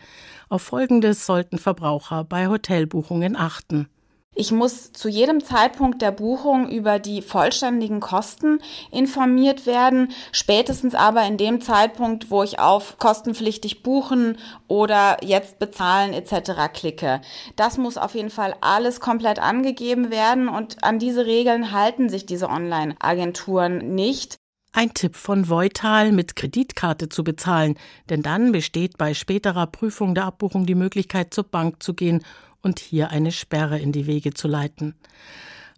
Auf 0.49 0.63
Folgendes 0.63 1.27
sollten 1.27 1.59
Verbraucher 1.59 2.25
bei 2.25 2.49
Hotelbuchungen 2.49 3.37
achten. 3.37 3.89
Ich 4.37 4.51
muss 4.51 4.93
zu 4.93 5.09
jedem 5.09 5.45
Zeitpunkt 5.45 6.03
der 6.03 6.11
Buchung 6.11 6.69
über 6.69 6.99
die 6.99 7.23
vollständigen 7.23 8.01
Kosten 8.01 8.59
informiert 8.91 9.65
werden, 9.65 10.13
spätestens 10.33 10.97
aber 10.97 11.25
in 11.25 11.37
dem 11.37 11.61
Zeitpunkt, 11.61 12.31
wo 12.31 12.43
ich 12.43 12.59
auf 12.59 12.99
kostenpflichtig 12.99 13.85
buchen 13.85 14.37
oder 14.67 15.19
jetzt 15.23 15.61
bezahlen 15.61 16.13
etc. 16.13 16.73
klicke. 16.73 17.21
Das 17.55 17.79
muss 17.79 17.97
auf 17.97 18.17
jeden 18.17 18.31
Fall 18.31 18.57
alles 18.61 18.99
komplett 18.99 19.39
angegeben 19.39 20.11
werden 20.11 20.49
und 20.49 20.83
an 20.83 20.99
diese 20.99 21.27
Regeln 21.27 21.71
halten 21.71 22.09
sich 22.09 22.27
diese 22.27 22.49
Online-Agenturen 22.49 23.95
nicht. 23.95 24.37
Ein 24.73 24.93
Tipp 24.93 25.15
von 25.15 25.49
Voital, 25.49 26.11
mit 26.11 26.35
Kreditkarte 26.35 27.09
zu 27.09 27.23
bezahlen, 27.23 27.77
denn 28.11 28.23
dann 28.23 28.51
besteht 28.51 28.99
bei 28.99 29.15
späterer 29.15 29.69
Prüfung 29.69 30.17
der 30.17 30.25
Abbuchung 30.25 30.67
die 30.67 30.75
Möglichkeit, 30.75 31.33
zur 31.33 31.45
Bank 31.45 31.81
zu 31.81 31.95
gehen 31.95 32.25
und 32.65 32.81
hier 32.81 33.11
eine 33.11 33.33
Sperre 33.33 33.79
in 33.79 33.93
die 33.93 34.07
Wege 34.07 34.35
zu 34.35 34.49
leiten. 34.49 34.95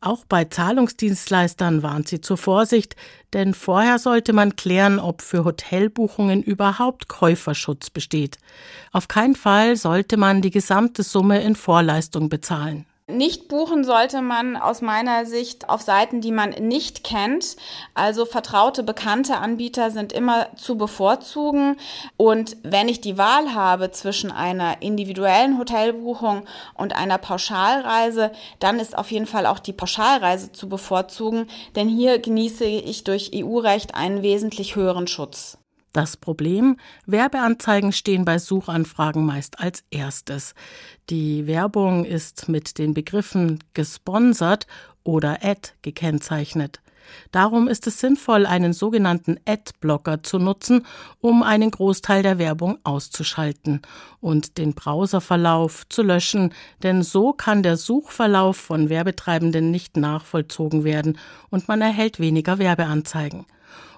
Auch 0.00 0.25
bei 0.25 0.45
Zahlungsdienstleistern 0.45 1.83
warnt 1.83 2.09
sie 2.09 2.21
zur 2.21 2.37
Vorsicht, 2.37 2.97
denn 3.33 3.55
vorher 3.55 3.99
sollte 3.99 4.33
man 4.33 4.55
klären, 4.55 4.99
ob 4.99 5.23
für 5.23 5.45
Hotelbuchungen 5.45 6.43
überhaupt 6.43 7.09
Käuferschutz 7.09 7.90
besteht. 7.90 8.38
Auf 8.93 9.09
keinen 9.09 9.35
Fall 9.35 9.76
sollte 9.76 10.16
man 10.16 10.43
die 10.43 10.50
gesamte 10.50 11.02
Summe 11.02 11.43
in 11.43 11.57
Vorleistung 11.57 12.28
bezahlen. 12.28 12.87
Nicht 13.08 13.46
buchen 13.46 13.84
sollte 13.84 14.20
man 14.20 14.56
aus 14.56 14.82
meiner 14.82 15.26
Sicht 15.26 15.68
auf 15.68 15.80
Seiten, 15.80 16.20
die 16.20 16.32
man 16.32 16.50
nicht 16.50 17.04
kennt. 17.04 17.56
Also 17.94 18.25
vertraute, 18.25 18.82
bekannte 18.82 19.36
Anbieter 19.36 19.92
sind 19.92 20.12
immer 20.12 20.48
zu 20.56 20.76
bevorzugen. 20.76 21.76
Und 22.16 22.56
wenn 22.64 22.88
ich 22.88 23.00
die 23.00 23.16
Wahl 23.16 23.54
habe 23.54 23.92
zwischen 23.92 24.32
einer 24.32 24.82
individuellen 24.82 25.56
Hotelbuchung 25.56 26.46
und 26.75 26.96
einer 26.96 27.18
Pauschalreise, 27.18 28.32
dann 28.58 28.80
ist 28.80 28.98
auf 28.98 29.12
jeden 29.12 29.26
Fall 29.26 29.46
auch 29.46 29.60
die 29.60 29.72
Pauschalreise 29.72 30.50
zu 30.50 30.68
bevorzugen, 30.68 31.46
denn 31.76 31.88
hier 31.88 32.18
genieße 32.18 32.64
ich 32.64 33.04
durch 33.04 33.30
EU-Recht 33.32 33.94
einen 33.94 34.22
wesentlich 34.22 34.75
höheren 34.75 35.06
Schutz. 35.06 35.58
Das 35.97 36.19
Problem, 36.19 36.76
Werbeanzeigen 37.07 37.91
stehen 37.91 38.26
bei 38.26 38.38
Suchanfragen 38.38 39.25
meist 39.25 39.61
als 39.61 39.83
erstes. 39.91 40.55
Die 41.09 41.47
Werbung 41.47 42.05
ist 42.05 42.50
mit 42.50 42.76
den 42.76 42.93
Begriffen 42.93 43.65
gesponsert 43.73 44.67
oder 45.05 45.38
Ad 45.43 45.71
gekennzeichnet. 45.81 46.83
Darum 47.33 47.67
ist 47.67 47.87
es 47.87 47.99
sinnvoll, 47.99 48.45
einen 48.45 48.75
sogenannten 48.75 49.41
Adblocker 49.47 50.23
zu 50.23 50.38
nutzen, 50.38 50.85
um 51.23 51.43
einen 51.43 51.71
Großteil 51.71 52.23
der 52.23 52.37
Werbung 52.37 52.76
auszuschalten 52.85 53.81
und 54.21 54.59
den 54.59 54.75
Browserverlauf 54.75 55.88
zu 55.88 56.03
löschen, 56.03 56.53
denn 56.83 57.03
so 57.03 57.33
kann 57.33 57.62
der 57.62 57.79
Suchverlauf 57.79 58.59
von 58.59 58.91
Werbetreibenden 58.91 59.71
nicht 59.71 59.97
nachvollzogen 59.97 60.85
werden 60.85 61.19
und 61.49 61.69
man 61.69 61.81
erhält 61.81 62.21
weniger 62.21 62.59
Werbeanzeigen. 62.59 63.47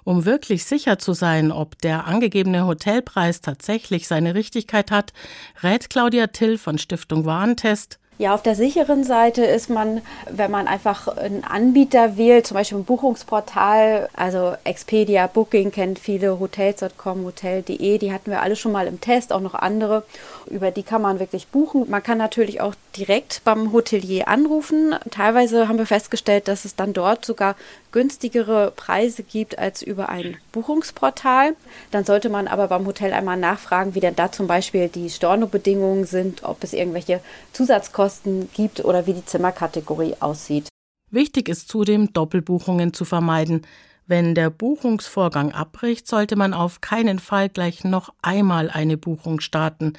Um 0.03 0.25
wirklich 0.25 0.65
sicher 0.65 0.99
zu 0.99 1.13
sein, 1.13 1.51
ob 1.51 1.77
der 1.79 2.05
angegebene 2.05 2.65
Hotelpreis 2.65 3.41
tatsächlich 3.41 4.07
seine 4.07 4.35
Richtigkeit 4.35 4.91
hat, 4.91 5.13
rät 5.61 5.89
Claudia 5.89 6.27
Till 6.27 6.57
von 6.57 6.77
Stiftung 6.77 7.25
Warentest, 7.25 7.99
ja, 8.19 8.35
auf 8.35 8.43
der 8.43 8.53
sicheren 8.53 9.05
Seite 9.05 9.45
ist 9.45 9.69
man, 9.69 10.01
wenn 10.29 10.51
man 10.51 10.67
einfach 10.67 11.07
einen 11.07 11.45
Anbieter 11.45 12.17
wählt, 12.17 12.45
zum 12.45 12.55
Beispiel 12.55 12.77
ein 12.77 12.83
Buchungsportal, 12.83 14.09
also 14.13 14.55
Expedia, 14.65 15.25
Booking 15.27 15.71
kennt 15.71 15.99
viele, 15.99 16.37
Hotels.com, 16.37 17.23
Hotel.de, 17.23 17.97
die 17.97 18.11
hatten 18.11 18.29
wir 18.29 18.41
alle 18.41 18.57
schon 18.57 18.73
mal 18.73 18.87
im 18.87 18.99
Test, 18.99 19.31
auch 19.31 19.39
noch 19.39 19.53
andere. 19.53 20.03
Über 20.47 20.69
die 20.69 20.83
kann 20.83 21.01
man 21.01 21.21
wirklich 21.21 21.47
buchen. 21.47 21.89
Man 21.89 22.03
kann 22.03 22.17
natürlich 22.17 22.59
auch 22.59 22.75
direkt 22.97 23.39
beim 23.45 23.71
Hotelier 23.71 24.27
anrufen. 24.27 24.95
Teilweise 25.11 25.69
haben 25.69 25.77
wir 25.77 25.85
festgestellt, 25.85 26.49
dass 26.49 26.65
es 26.65 26.75
dann 26.75 26.91
dort 26.91 27.23
sogar 27.23 27.55
günstigere 27.93 28.73
Preise 28.75 29.23
gibt 29.23 29.57
als 29.57 29.81
über 29.81 30.09
ein 30.09 30.35
Buchungsportal. 30.51 31.55
Dann 31.91 32.05
sollte 32.05 32.29
man 32.29 32.47
aber 32.47 32.67
beim 32.67 32.85
Hotel 32.85 33.13
einmal 33.13 33.37
nachfragen, 33.37 33.95
wie 33.95 33.99
denn 33.99 34.15
da 34.15 34.31
zum 34.31 34.47
Beispiel 34.47 34.89
die 34.89 35.09
Stornobedingungen 35.09 36.05
sind, 36.05 36.43
ob 36.43 36.63
es 36.63 36.73
irgendwelche 36.73 37.21
Zusatzkosten 37.53 38.49
gibt 38.53 38.83
oder 38.83 39.07
wie 39.07 39.13
die 39.13 39.25
Zimmerkategorie 39.25 40.15
aussieht. 40.19 40.67
Wichtig 41.11 41.49
ist 41.49 41.69
zudem, 41.69 42.13
Doppelbuchungen 42.13 42.93
zu 42.93 43.05
vermeiden. 43.05 43.65
Wenn 44.09 44.33
der 44.33 44.49
Buchungsvorgang 44.49 45.51
abbricht, 45.51 46.07
sollte 46.07 46.35
man 46.35 46.55
auf 46.55 46.81
keinen 46.81 47.19
Fall 47.19 47.47
gleich 47.47 47.83
noch 47.83 48.11
einmal 48.23 48.71
eine 48.71 48.97
Buchung 48.97 49.39
starten. 49.39 49.93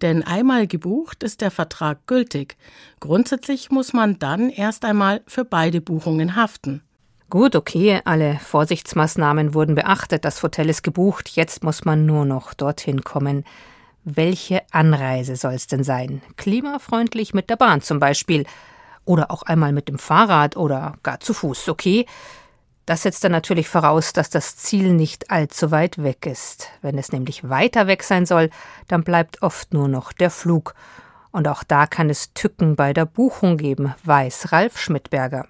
Denn 0.00 0.22
einmal 0.22 0.66
gebucht 0.66 1.22
ist 1.22 1.42
der 1.42 1.50
Vertrag 1.50 2.06
gültig. 2.06 2.56
Grundsätzlich 3.00 3.70
muss 3.70 3.92
man 3.92 4.18
dann 4.18 4.48
erst 4.48 4.86
einmal 4.86 5.20
für 5.26 5.44
beide 5.44 5.82
Buchungen 5.82 6.36
haften. 6.36 6.82
Gut, 7.30 7.54
okay, 7.54 8.00
alle 8.04 8.40
Vorsichtsmaßnahmen 8.40 9.54
wurden 9.54 9.76
beachtet, 9.76 10.24
das 10.24 10.42
Hotel 10.42 10.68
ist 10.68 10.82
gebucht, 10.82 11.28
jetzt 11.28 11.62
muss 11.62 11.84
man 11.84 12.04
nur 12.04 12.24
noch 12.24 12.54
dorthin 12.54 13.04
kommen. 13.04 13.44
Welche 14.02 14.62
Anreise 14.72 15.36
soll 15.36 15.52
es 15.52 15.68
denn 15.68 15.84
sein? 15.84 16.22
Klimafreundlich 16.36 17.32
mit 17.32 17.48
der 17.48 17.54
Bahn 17.54 17.82
zum 17.82 18.00
Beispiel. 18.00 18.46
Oder 19.04 19.30
auch 19.30 19.44
einmal 19.44 19.70
mit 19.72 19.86
dem 19.86 20.00
Fahrrad 20.00 20.56
oder 20.56 20.94
gar 21.04 21.20
zu 21.20 21.32
Fuß, 21.32 21.68
okay? 21.68 22.04
Das 22.84 23.02
setzt 23.02 23.22
dann 23.22 23.30
natürlich 23.30 23.68
voraus, 23.68 24.12
dass 24.12 24.28
das 24.28 24.56
Ziel 24.56 24.92
nicht 24.92 25.30
allzu 25.30 25.70
weit 25.70 26.02
weg 26.02 26.26
ist. 26.26 26.68
Wenn 26.82 26.98
es 26.98 27.12
nämlich 27.12 27.48
weiter 27.48 27.86
weg 27.86 28.02
sein 28.02 28.26
soll, 28.26 28.50
dann 28.88 29.04
bleibt 29.04 29.40
oft 29.42 29.72
nur 29.72 29.86
noch 29.86 30.12
der 30.12 30.30
Flug. 30.30 30.74
Und 31.30 31.46
auch 31.46 31.62
da 31.62 31.86
kann 31.86 32.10
es 32.10 32.34
Tücken 32.34 32.74
bei 32.74 32.92
der 32.92 33.06
Buchung 33.06 33.56
geben, 33.56 33.94
weiß 34.02 34.50
Ralf 34.50 34.80
Schmidberger. 34.80 35.46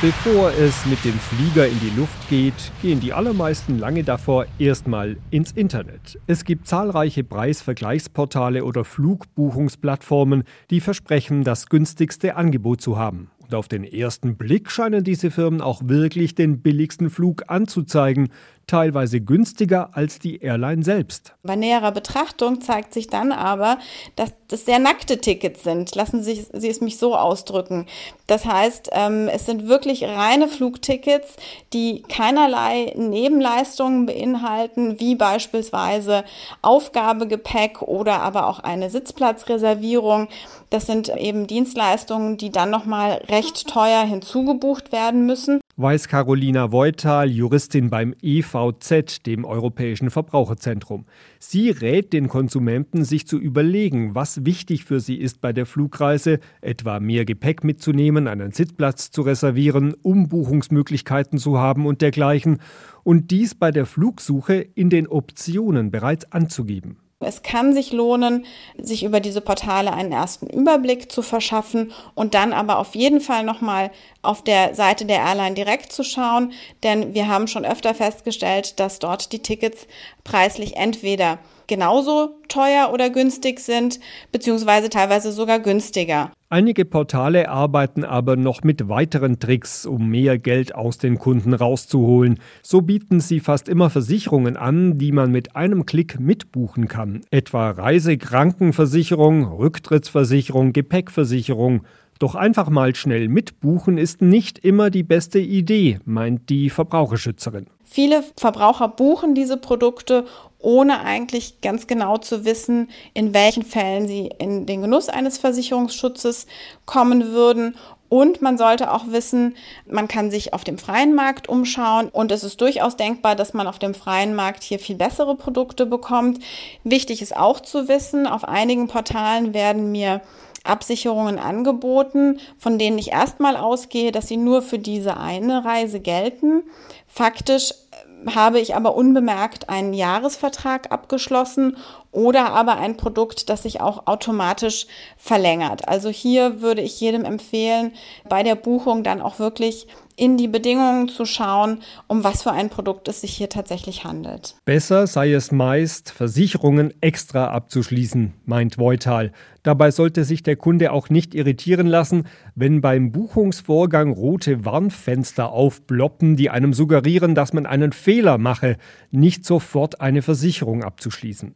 Bevor 0.00 0.52
es 0.52 0.86
mit 0.86 1.04
dem 1.04 1.18
Flieger 1.18 1.66
in 1.66 1.80
die 1.80 1.90
Luft 1.98 2.28
geht, 2.30 2.54
gehen 2.82 3.00
die 3.00 3.12
allermeisten 3.12 3.80
lange 3.80 4.04
davor 4.04 4.46
erstmal 4.56 5.16
ins 5.30 5.50
Internet. 5.50 6.20
Es 6.28 6.44
gibt 6.44 6.68
zahlreiche 6.68 7.24
Preisvergleichsportale 7.24 8.64
oder 8.64 8.84
Flugbuchungsplattformen, 8.84 10.44
die 10.70 10.78
versprechen, 10.80 11.42
das 11.42 11.66
günstigste 11.66 12.36
Angebot 12.36 12.80
zu 12.80 12.96
haben. 12.96 13.32
Und 13.48 13.54
auf 13.54 13.68
den 13.68 13.82
ersten 13.82 14.36
Blick 14.36 14.70
scheinen 14.70 15.04
diese 15.04 15.30
Firmen 15.30 15.62
auch 15.62 15.80
wirklich 15.84 16.34
den 16.34 16.60
billigsten 16.60 17.08
Flug 17.08 17.44
anzuzeigen, 17.48 18.28
teilweise 18.68 19.20
günstiger 19.20 19.96
als 19.96 20.18
die 20.18 20.42
Airline 20.42 20.84
selbst. 20.84 21.32
Bei 21.42 21.56
näherer 21.56 21.90
Betrachtung 21.90 22.60
zeigt 22.60 22.92
sich 22.92 23.08
dann 23.08 23.32
aber, 23.32 23.78
dass 24.14 24.32
das 24.48 24.66
sehr 24.66 24.78
nackte 24.78 25.18
Tickets 25.18 25.64
sind. 25.64 25.94
Lassen 25.94 26.22
Sie, 26.22 26.46
Sie 26.52 26.68
es 26.68 26.80
mich 26.80 26.98
so 26.98 27.16
ausdrücken. 27.16 27.86
Das 28.26 28.44
heißt, 28.44 28.90
ähm, 28.92 29.28
es 29.28 29.46
sind 29.46 29.68
wirklich 29.68 30.04
reine 30.04 30.48
Flugtickets, 30.48 31.36
die 31.72 32.02
keinerlei 32.02 32.92
Nebenleistungen 32.96 34.06
beinhalten, 34.06 35.00
wie 35.00 35.14
beispielsweise 35.14 36.24
Aufgabegepäck 36.60 37.80
oder 37.82 38.20
aber 38.20 38.46
auch 38.46 38.60
eine 38.60 38.90
Sitzplatzreservierung. 38.90 40.28
Das 40.70 40.86
sind 40.86 41.08
eben 41.16 41.46
Dienstleistungen, 41.46 42.36
die 42.36 42.50
dann 42.50 42.70
nochmal 42.70 43.22
recht 43.28 43.68
teuer 43.68 44.04
hinzugebucht 44.04 44.92
werden 44.92 45.26
müssen 45.26 45.60
weiß 45.78 46.08
Carolina 46.08 46.72
Voital, 46.72 47.30
Juristin 47.30 47.88
beim 47.88 48.12
EVZ, 48.20 49.24
dem 49.24 49.44
Europäischen 49.44 50.10
Verbraucherzentrum. 50.10 51.06
Sie 51.38 51.70
rät 51.70 52.12
den 52.12 52.26
Konsumenten, 52.26 53.04
sich 53.04 53.28
zu 53.28 53.38
überlegen, 53.38 54.16
was 54.16 54.44
wichtig 54.44 54.84
für 54.84 54.98
sie 54.98 55.14
ist 55.14 55.40
bei 55.40 55.52
der 55.52 55.66
Flugreise, 55.66 56.40
etwa 56.62 56.98
mehr 56.98 57.24
Gepäck 57.24 57.62
mitzunehmen, 57.62 58.26
einen 58.26 58.50
Sitzplatz 58.50 59.12
zu 59.12 59.22
reservieren, 59.22 59.94
Umbuchungsmöglichkeiten 59.94 61.38
zu 61.38 61.58
haben 61.58 61.86
und 61.86 62.02
dergleichen, 62.02 62.58
und 63.04 63.30
dies 63.30 63.54
bei 63.54 63.70
der 63.70 63.86
Flugsuche 63.86 64.54
in 64.74 64.90
den 64.90 65.06
Optionen 65.06 65.92
bereits 65.92 66.30
anzugeben. 66.32 66.96
Es 67.20 67.42
kann 67.42 67.74
sich 67.74 67.92
lohnen, 67.92 68.46
sich 68.76 69.02
über 69.02 69.18
diese 69.18 69.40
Portale 69.40 69.92
einen 69.92 70.12
ersten 70.12 70.46
Überblick 70.46 71.10
zu 71.10 71.22
verschaffen 71.22 71.92
und 72.14 72.34
dann 72.34 72.52
aber 72.52 72.78
auf 72.78 72.94
jeden 72.94 73.20
Fall 73.20 73.42
nochmal 73.42 73.90
auf 74.22 74.44
der 74.44 74.76
Seite 74.76 75.04
der 75.04 75.18
Airline 75.18 75.56
direkt 75.56 75.92
zu 75.92 76.04
schauen, 76.04 76.52
denn 76.84 77.14
wir 77.14 77.26
haben 77.26 77.48
schon 77.48 77.64
öfter 77.64 77.92
festgestellt, 77.92 78.78
dass 78.78 79.00
dort 79.00 79.32
die 79.32 79.42
Tickets 79.42 79.88
preislich 80.22 80.76
entweder 80.76 81.40
genauso 81.68 82.40
teuer 82.48 82.90
oder 82.92 83.10
günstig 83.10 83.60
sind, 83.60 84.00
beziehungsweise 84.32 84.90
teilweise 84.90 85.30
sogar 85.30 85.60
günstiger. 85.60 86.32
Einige 86.50 86.86
Portale 86.86 87.50
arbeiten 87.50 88.04
aber 88.04 88.36
noch 88.36 88.62
mit 88.62 88.88
weiteren 88.88 89.38
Tricks, 89.38 89.84
um 89.84 90.08
mehr 90.08 90.38
Geld 90.38 90.74
aus 90.74 90.96
den 90.96 91.18
Kunden 91.18 91.52
rauszuholen. 91.52 92.40
So 92.62 92.80
bieten 92.80 93.20
sie 93.20 93.40
fast 93.40 93.68
immer 93.68 93.90
Versicherungen 93.90 94.56
an, 94.56 94.96
die 94.96 95.12
man 95.12 95.30
mit 95.30 95.56
einem 95.56 95.84
Klick 95.84 96.18
mitbuchen 96.18 96.88
kann. 96.88 97.20
Etwa 97.30 97.70
Reisekrankenversicherung, 97.70 99.44
Rücktrittsversicherung, 99.44 100.72
Gepäckversicherung. 100.72 101.82
Doch 102.18 102.34
einfach 102.34 102.68
mal 102.68 102.96
schnell 102.96 103.28
mitbuchen 103.28 103.96
ist 103.96 104.22
nicht 104.22 104.58
immer 104.58 104.90
die 104.90 105.04
beste 105.04 105.38
Idee, 105.38 106.00
meint 106.04 106.48
die 106.48 106.68
Verbraucherschützerin. 106.68 107.66
Viele 107.84 108.24
Verbraucher 108.36 108.88
buchen 108.88 109.34
diese 109.34 109.56
Produkte, 109.56 110.26
ohne 110.58 111.00
eigentlich 111.00 111.60
ganz 111.60 111.86
genau 111.86 112.18
zu 112.18 112.44
wissen, 112.44 112.90
in 113.14 113.32
welchen 113.34 113.62
Fällen 113.62 114.08
sie 114.08 114.30
in 114.38 114.66
den 114.66 114.82
Genuss 114.82 115.08
eines 115.08 115.38
Versicherungsschutzes 115.38 116.46
kommen 116.84 117.32
würden. 117.32 117.76
Und 118.08 118.42
man 118.42 118.58
sollte 118.58 118.92
auch 118.92 119.08
wissen, 119.08 119.54
man 119.86 120.08
kann 120.08 120.30
sich 120.30 120.54
auf 120.54 120.64
dem 120.64 120.78
freien 120.78 121.14
Markt 121.14 121.48
umschauen 121.48 122.08
und 122.08 122.32
es 122.32 122.42
ist 122.42 122.60
durchaus 122.60 122.96
denkbar, 122.96 123.36
dass 123.36 123.52
man 123.52 123.66
auf 123.66 123.78
dem 123.78 123.94
freien 123.94 124.34
Markt 124.34 124.62
hier 124.62 124.78
viel 124.78 124.96
bessere 124.96 125.36
Produkte 125.36 125.84
bekommt. 125.84 126.42
Wichtig 126.84 127.20
ist 127.20 127.36
auch 127.36 127.60
zu 127.60 127.86
wissen, 127.86 128.26
auf 128.26 128.44
einigen 128.44 128.88
Portalen 128.88 129.52
werden 129.52 129.92
mir 129.92 130.22
Absicherungen 130.64 131.38
angeboten, 131.38 132.40
von 132.58 132.78
denen 132.78 132.98
ich 132.98 133.12
erstmal 133.12 133.56
ausgehe, 133.56 134.12
dass 134.12 134.28
sie 134.28 134.36
nur 134.36 134.62
für 134.62 134.78
diese 134.78 135.16
eine 135.16 135.64
Reise 135.64 136.00
gelten. 136.00 136.62
Faktisch 137.06 137.72
äh, 137.72 138.30
habe 138.30 138.60
ich 138.60 138.74
aber 138.74 138.94
unbemerkt 138.94 139.68
einen 139.68 139.94
Jahresvertrag 139.94 140.90
abgeschlossen 140.90 141.76
oder 142.10 142.52
aber 142.52 142.76
ein 142.76 142.96
Produkt, 142.96 143.48
das 143.48 143.62
sich 143.62 143.80
auch 143.80 144.06
automatisch 144.06 144.86
verlängert. 145.16 145.88
Also 145.88 146.08
hier 146.08 146.60
würde 146.60 146.82
ich 146.82 147.00
jedem 147.00 147.24
empfehlen, 147.24 147.92
bei 148.28 148.42
der 148.42 148.56
Buchung 148.56 149.04
dann 149.04 149.20
auch 149.20 149.38
wirklich 149.38 149.86
in 150.18 150.36
die 150.36 150.48
Bedingungen 150.48 151.08
zu 151.08 151.24
schauen, 151.24 151.78
um 152.08 152.24
was 152.24 152.42
für 152.42 152.50
ein 152.52 152.70
Produkt 152.70 153.08
es 153.08 153.20
sich 153.20 153.34
hier 153.34 153.48
tatsächlich 153.48 154.04
handelt. 154.04 154.56
Besser 154.64 155.06
sei 155.06 155.32
es 155.32 155.52
meist, 155.52 156.10
Versicherungen 156.10 156.92
extra 157.00 157.48
abzuschließen, 157.48 158.34
meint 158.44 158.78
Voital. 158.78 159.32
Dabei 159.62 159.90
sollte 159.90 160.24
sich 160.24 160.42
der 160.42 160.56
Kunde 160.56 160.92
auch 160.92 161.08
nicht 161.08 161.34
irritieren 161.34 161.86
lassen, 161.86 162.26
wenn 162.54 162.80
beim 162.80 163.12
Buchungsvorgang 163.12 164.12
rote 164.12 164.64
Warnfenster 164.64 165.52
aufploppen, 165.52 166.36
die 166.36 166.50
einem 166.50 166.72
suggerieren, 166.72 167.34
dass 167.34 167.52
man 167.52 167.66
einen 167.66 167.92
Fehler 167.92 168.38
mache, 168.38 168.76
nicht 169.10 169.44
sofort 169.44 170.00
eine 170.00 170.22
Versicherung 170.22 170.82
abzuschließen. 170.82 171.54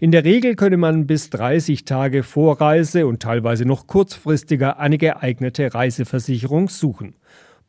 In 0.00 0.10
der 0.10 0.24
Regel 0.24 0.56
könne 0.56 0.76
man 0.76 1.06
bis 1.06 1.30
30 1.30 1.84
Tage 1.84 2.22
vor 2.22 2.60
Reise 2.60 3.06
und 3.06 3.22
teilweise 3.22 3.64
noch 3.64 3.86
kurzfristiger 3.86 4.78
eine 4.78 4.98
geeignete 4.98 5.72
Reiseversicherung 5.72 6.68
suchen. 6.68 7.14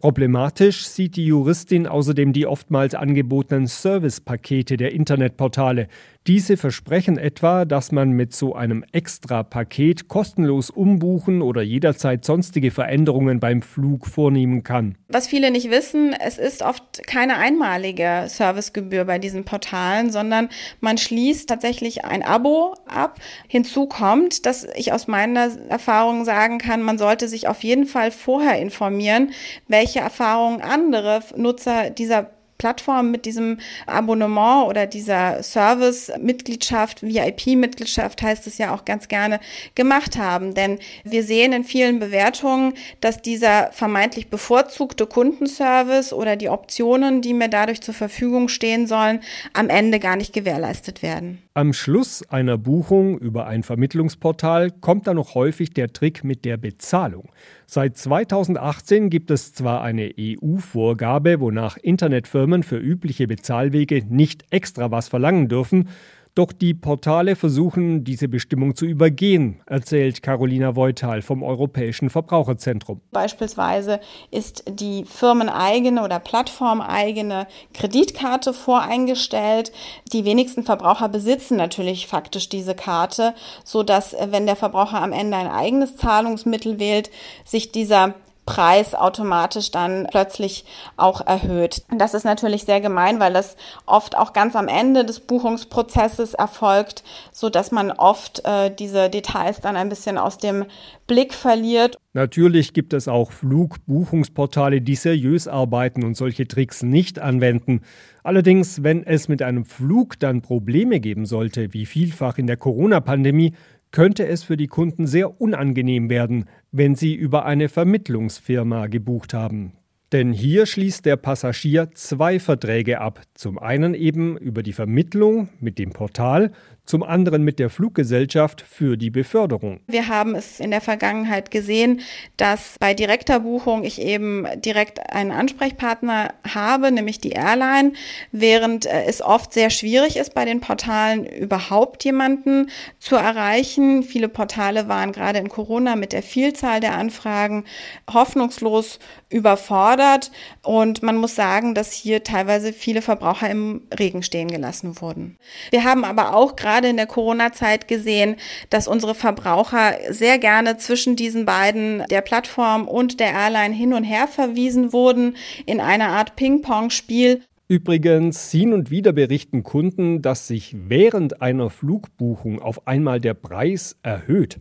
Problematisch 0.03 0.85
sieht 0.85 1.15
die 1.15 1.27
Juristin 1.27 1.87
außerdem 1.87 2.33
die 2.33 2.45
oftmals 2.45 2.93
angebotenen 2.93 3.67
Servicepakete 3.67 4.75
der 4.75 4.91
Internetportale, 4.91 5.87
diese 6.25 6.55
versprechen 6.55 7.17
etwa, 7.17 7.65
dass 7.65 7.91
man 7.91 8.11
mit 8.11 8.33
so 8.33 8.55
einem 8.55 8.85
Extra-Paket 8.93 10.07
kostenlos 10.07 10.69
umbuchen 10.69 11.41
oder 11.41 11.61
jederzeit 11.61 12.23
sonstige 12.23 12.71
Veränderungen 12.71 13.41
beim 13.41 13.61
Flug 13.61 14.07
vornehmen 14.07 14.63
kann. 14.63 14.95
Was 15.09 15.27
viele 15.27 15.51
nicht 15.51 15.69
wissen, 15.69 16.13
es 16.13 16.37
ist 16.37 16.61
oft 16.61 17.05
keine 17.05 17.35
einmalige 17.37 18.25
Servicegebühr 18.27 19.03
bei 19.03 19.19
diesen 19.19 19.43
Portalen, 19.43 20.11
sondern 20.11 20.47
man 20.79 20.97
schließt 20.97 21.49
tatsächlich 21.49 22.05
ein 22.05 22.23
Abo 22.23 22.75
ab. 22.85 23.19
Hinzu 23.49 23.87
kommt, 23.87 24.45
dass 24.45 24.65
ich 24.75 24.93
aus 24.93 25.07
meiner 25.07 25.49
Erfahrung 25.67 26.23
sagen 26.23 26.57
kann, 26.57 26.81
man 26.83 26.97
sollte 26.97 27.27
sich 27.27 27.49
auf 27.49 27.63
jeden 27.65 27.85
Fall 27.85 28.11
vorher 28.11 28.59
informieren, 28.59 29.31
welche 29.67 29.92
Erfahrungen 29.99 30.61
andere 30.61 31.21
Nutzer 31.35 31.89
dieser 31.89 32.29
Plattform 32.63 33.11
mit 33.11 33.25
diesem 33.25 33.59
Abonnement 33.87 34.69
oder 34.69 34.87
dieser 34.87 35.43
Service-Mitgliedschaft, 35.43 37.03
VIP-Mitgliedschaft 37.03 38.21
heißt 38.21 38.47
es 38.47 38.57
ja 38.57 38.73
auch 38.73 38.85
ganz 38.85 39.09
gerne, 39.09 39.41
gemacht 39.75 40.17
haben. 40.17 40.53
Denn 40.53 40.79
wir 41.03 41.25
sehen 41.25 41.51
in 41.51 41.65
vielen 41.65 41.99
Bewertungen, 41.99 42.73
dass 43.01 43.21
dieser 43.21 43.69
vermeintlich 43.73 44.29
bevorzugte 44.29 45.07
Kundenservice 45.07 46.13
oder 46.13 46.37
die 46.37 46.47
Optionen, 46.47 47.21
die 47.21 47.33
mir 47.33 47.49
dadurch 47.49 47.81
zur 47.81 47.93
Verfügung 47.93 48.47
stehen 48.47 48.87
sollen, 48.87 49.19
am 49.51 49.69
Ende 49.69 49.99
gar 49.99 50.15
nicht 50.15 50.31
gewährleistet 50.31 51.01
werden. 51.01 51.42
Am 51.55 51.71
Schluss 51.71 52.27
einer 52.29 52.57
Buchung 52.57 53.19
über 53.19 53.45
ein 53.45 53.61
Vermittlungsportal 53.61 54.71
kommt 54.71 55.05
dann 55.05 55.17
noch 55.17 55.35
häufig 55.35 55.71
der 55.71 55.93
Trick 55.93 56.23
mit 56.23 56.45
der 56.45 56.57
Bezahlung. 56.57 57.29
Seit 57.67 57.95
2018 57.95 59.11
gibt 59.11 59.29
es 59.29 59.53
zwar 59.53 59.83
eine 59.83 60.15
EU-Vorgabe, 60.19 61.39
wonach 61.39 61.77
Internetfirmen 61.77 62.63
für 62.63 62.79
übliche 62.79 63.27
Bezahlwege 63.27 64.03
nicht 64.09 64.45
extra 64.49 64.89
was 64.89 65.09
verlangen 65.09 65.47
dürfen, 65.47 65.89
doch 66.35 66.51
die 66.51 66.73
Portale 66.73 67.35
versuchen, 67.35 68.03
diese 68.03 68.27
Bestimmung 68.27 68.75
zu 68.75 68.85
übergehen, 68.85 69.61
erzählt 69.67 70.23
Carolina 70.23 70.75
Voital 70.75 71.21
vom 71.21 71.43
Europäischen 71.43 72.09
Verbraucherzentrum. 72.09 73.01
Beispielsweise 73.11 73.99
ist 74.31 74.63
die 74.67 75.05
firmeneigene 75.05 76.03
oder 76.03 76.19
plattformeigene 76.19 77.47
Kreditkarte 77.73 78.53
voreingestellt. 78.53 79.71
Die 80.11 80.25
wenigsten 80.25 80.63
Verbraucher 80.63 81.07
besitzen 81.09 81.55
natürlich 81.57 82.07
faktisch 82.07 82.49
diese 82.49 82.73
Karte, 82.73 83.35
so 83.63 83.83
dass 83.83 84.15
wenn 84.29 84.47
der 84.47 84.55
Verbraucher 84.55 85.01
am 85.01 85.11
Ende 85.11 85.37
ein 85.37 85.47
eigenes 85.47 85.97
Zahlungsmittel 85.97 86.79
wählt, 86.79 87.11
sich 87.45 87.71
dieser 87.71 88.15
Preis 88.45 88.93
automatisch 88.93 89.71
dann 89.71 90.07
plötzlich 90.11 90.65
auch 90.97 91.25
erhöht. 91.25 91.83
Das 91.97 92.13
ist 92.13 92.25
natürlich 92.25 92.65
sehr 92.65 92.81
gemein, 92.81 93.19
weil 93.19 93.33
das 93.33 93.55
oft 93.85 94.17
auch 94.17 94.33
ganz 94.33 94.55
am 94.55 94.67
Ende 94.67 95.05
des 95.05 95.21
Buchungsprozesses 95.21 96.33
erfolgt, 96.33 97.03
so 97.31 97.49
dass 97.49 97.71
man 97.71 97.91
oft 97.91 98.45
äh, 98.45 98.73
diese 98.73 99.09
Details 99.09 99.61
dann 99.61 99.77
ein 99.77 99.89
bisschen 99.89 100.17
aus 100.17 100.37
dem 100.37 100.65
Blick 101.07 101.33
verliert. 101.33 101.97
Natürlich 102.13 102.73
gibt 102.73 102.93
es 102.93 103.07
auch 103.07 103.31
Flugbuchungsportale, 103.31 104.81
die 104.81 104.95
seriös 104.95 105.47
arbeiten 105.47 106.03
und 106.03 106.15
solche 106.15 106.47
Tricks 106.47 106.83
nicht 106.83 107.19
anwenden. 107.19 107.81
Allerdings, 108.23 108.83
wenn 108.83 109.05
es 109.05 109.27
mit 109.27 109.41
einem 109.41 109.65
Flug 109.65 110.19
dann 110.19 110.41
Probleme 110.41 110.99
geben 110.99 111.25
sollte, 111.25 111.73
wie 111.73 111.85
vielfach 111.85 112.37
in 112.37 112.47
der 112.47 112.57
Corona-Pandemie, 112.57 113.53
könnte 113.91 114.27
es 114.27 114.43
für 114.43 114.57
die 114.57 114.67
Kunden 114.67 115.07
sehr 115.07 115.39
unangenehm 115.39 116.09
werden, 116.09 116.45
wenn 116.73 116.95
sie 116.95 117.13
über 117.13 117.45
eine 117.45 117.69
Vermittlungsfirma 117.69 118.87
gebucht 118.87 119.33
haben. 119.33 119.73
Denn 120.11 120.33
hier 120.33 120.65
schließt 120.65 121.05
der 121.05 121.15
Passagier 121.17 121.91
zwei 121.93 122.39
Verträge 122.39 122.99
ab. 122.99 123.21
Zum 123.35 123.57
einen 123.57 123.93
eben 123.93 124.37
über 124.37 124.61
die 124.61 124.73
Vermittlung 124.73 125.49
mit 125.59 125.79
dem 125.79 125.91
Portal, 125.91 126.51
zum 126.85 127.01
anderen 127.01 127.43
mit 127.43 127.59
der 127.59 127.69
Fluggesellschaft 127.69 128.61
für 128.61 128.97
die 128.97 129.09
Beförderung. 129.09 129.79
Wir 129.87 130.09
haben 130.09 130.35
es 130.35 130.59
in 130.59 130.69
der 130.69 130.81
Vergangenheit 130.81 131.49
gesehen, 131.49 132.01
dass 132.35 132.75
bei 132.77 132.93
direkter 132.93 133.39
Buchung 133.39 133.85
ich 133.85 134.01
eben 134.01 134.45
direkt 134.57 134.99
einen 135.09 135.31
Ansprechpartner 135.31 136.33
habe, 136.53 136.91
nämlich 136.91 137.21
die 137.21 137.31
Airline, 137.31 137.93
während 138.33 138.85
äh, 138.85 139.05
es 139.05 139.21
oft 139.21 139.53
sehr 139.53 139.69
schwierig 139.69 140.17
ist, 140.17 140.33
bei 140.33 140.43
den 140.43 140.59
Portalen 140.59 141.25
überhaupt 141.25 142.03
jemanden 142.03 142.69
zu 142.99 143.15
erreichen. 143.15 144.03
Viele 144.03 144.27
Portale 144.27 144.89
waren 144.89 145.13
gerade 145.13 145.39
in 145.39 145.47
Corona 145.47 145.95
mit 145.95 146.11
der 146.11 146.23
Vielzahl 146.23 146.81
der 146.81 146.95
Anfragen 146.95 147.63
hoffnungslos 148.11 148.99
überfordert 149.29 150.31
und 150.61 151.01
man 151.01 151.15
muss 151.15 151.35
sagen, 151.35 151.75
dass 151.75 151.93
hier 151.93 152.23
teilweise 152.23 152.73
viele 152.73 153.01
Verbraucher 153.01 153.49
im 153.49 153.81
Regen 153.97 154.21
stehen 154.21 154.49
gelassen 154.49 155.01
wurden. 155.01 155.37
Wir 155.71 155.85
haben 155.85 156.03
aber 156.03 156.35
auch 156.35 156.55
gerade 156.55 156.72
gerade 156.73 156.89
in 156.89 156.97
der 156.97 157.05
Corona-Zeit 157.05 157.87
gesehen, 157.87 158.35
dass 158.71 158.87
unsere 158.87 159.13
Verbraucher 159.13 159.93
sehr 160.09 160.39
gerne 160.39 160.77
zwischen 160.77 161.15
diesen 161.15 161.45
beiden, 161.45 162.03
der 162.09 162.21
Plattform 162.21 162.87
und 162.87 163.19
der 163.19 163.31
Airline, 163.31 163.75
hin 163.75 163.93
und 163.93 164.03
her 164.03 164.27
verwiesen 164.27 164.91
wurden 164.91 165.35
in 165.67 165.79
einer 165.79 166.07
Art 166.07 166.35
Ping-Pong-Spiel. 166.35 167.43
Übrigens, 167.67 168.49
hin 168.49 168.73
und 168.73 168.89
wieder 168.89 169.13
berichten 169.13 169.61
Kunden, 169.61 170.23
dass 170.23 170.47
sich 170.47 170.75
während 170.87 171.41
einer 171.43 171.69
Flugbuchung 171.69 172.59
auf 172.59 172.87
einmal 172.87 173.19
der 173.19 173.35
Preis 173.35 173.95
erhöht. 174.01 174.57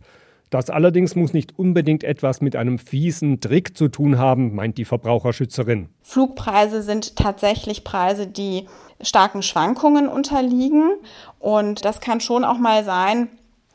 Das 0.53 0.69
allerdings 0.69 1.15
muss 1.15 1.33
nicht 1.33 1.57
unbedingt 1.57 2.03
etwas 2.03 2.39
mit 2.39 2.55
einem 2.55 2.77
fiesen 2.77 3.39
Trick 3.39 3.75
zu 3.75 3.87
tun 3.87 4.19
haben, 4.19 4.53
meint 4.53 4.77
die 4.77 4.85
Verbraucherschützerin. 4.85 5.89
Flugpreise 6.03 6.83
sind 6.83 7.15
tatsächlich 7.15 7.83
Preise, 7.83 8.27
die 8.27 8.67
starken 9.01 9.41
Schwankungen 9.41 10.07
unterliegen. 10.07 10.91
Und 11.39 11.85
das 11.85 12.01
kann 12.01 12.21
schon 12.21 12.45
auch 12.45 12.59
mal 12.59 12.83
sein, 12.83 13.29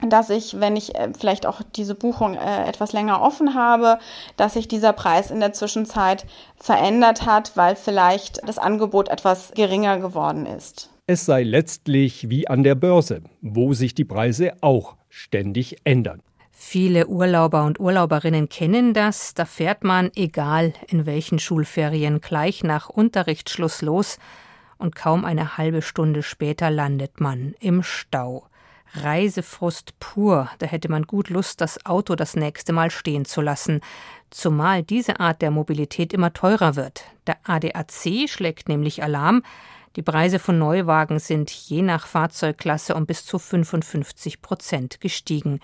dass 0.09 0.31
ich, 0.31 0.61
wenn 0.61 0.77
ich 0.77 0.95
äh, 0.95 1.09
vielleicht 1.19 1.47
auch 1.47 1.63
diese 1.75 1.97
Buchung 1.97 2.35
äh, 2.35 2.69
etwas 2.69 2.93
länger 2.93 3.23
offen 3.23 3.55
habe, 3.55 3.99
dass 4.37 4.55
sich 4.55 4.69
dieser 4.69 4.93
Preis 4.93 5.33
in 5.33 5.41
der 5.41 5.53
Zwischenzeit 5.53 6.27
verändert 6.55 7.27
hat, 7.27 7.57
weil 7.57 7.75
vielleicht 7.75 8.47
das 8.47 8.59
Angebot 8.59 9.09
etwas 9.09 9.51
geringer 9.57 9.99
geworden 9.99 10.47
ist. 10.47 10.91
Es 11.09 11.27
sei 11.27 11.43
letztlich 11.43 12.31
wie 12.31 12.47
an 12.47 12.63
der 12.63 12.77
Börse, 12.77 13.23
wo 13.43 13.73
sich 13.73 13.97
die 13.97 14.05
Preise 14.05 14.53
auch 14.61 14.95
ständig 15.09 15.79
ändern. 15.83 16.23
Viele 16.61 17.07
Urlauber 17.07 17.65
und 17.65 17.79
Urlauberinnen 17.79 18.49
kennen 18.49 18.93
das. 18.93 19.33
Da 19.33 19.45
fährt 19.45 19.85
man, 19.85 20.11
egal 20.17 20.75
in 20.89 21.07
welchen 21.07 21.39
Schulferien, 21.39 22.21
gleich 22.21 22.65
nach 22.65 22.91
Unterrichtsschluss 22.91 23.81
los 23.81 24.19
und 24.77 24.97
kaum 24.97 25.25
eine 25.25 25.57
halbe 25.57 25.83
Stunde 25.83 26.23
später 26.23 26.69
landet 26.69 27.21
man 27.21 27.55
im 27.61 27.85
Stau. 27.85 28.49
Reisefrust 28.93 29.99
pur, 30.01 30.51
da 30.59 30.67
hätte 30.67 30.91
man 30.91 31.05
gut 31.05 31.31
Lust, 31.31 31.61
das 31.61 31.87
Auto 31.87 32.17
das 32.17 32.35
nächste 32.35 32.73
Mal 32.73 32.91
stehen 32.91 33.25
zu 33.25 33.41
lassen. 33.41 33.81
Zumal 34.29 34.83
diese 34.83 35.21
Art 35.21 35.41
der 35.41 35.53
Mobilität 35.53 36.13
immer 36.13 36.33
teurer 36.33 36.75
wird. 36.75 37.05
Der 37.29 37.37
ADAC 37.45 38.29
schlägt 38.29 38.69
nämlich 38.69 39.03
Alarm. 39.03 39.43
Die 39.95 40.03
Preise 40.03 40.41
von 40.41 40.59
Neuwagen 40.59 41.21
sind 41.21 41.51
je 41.51 41.83
nach 41.83 42.07
Fahrzeugklasse 42.07 42.95
um 42.95 43.07
bis 43.07 43.25
zu 43.25 43.39
55 43.39 44.43
Prozent 44.43 45.01
gestiegen. 45.01 45.61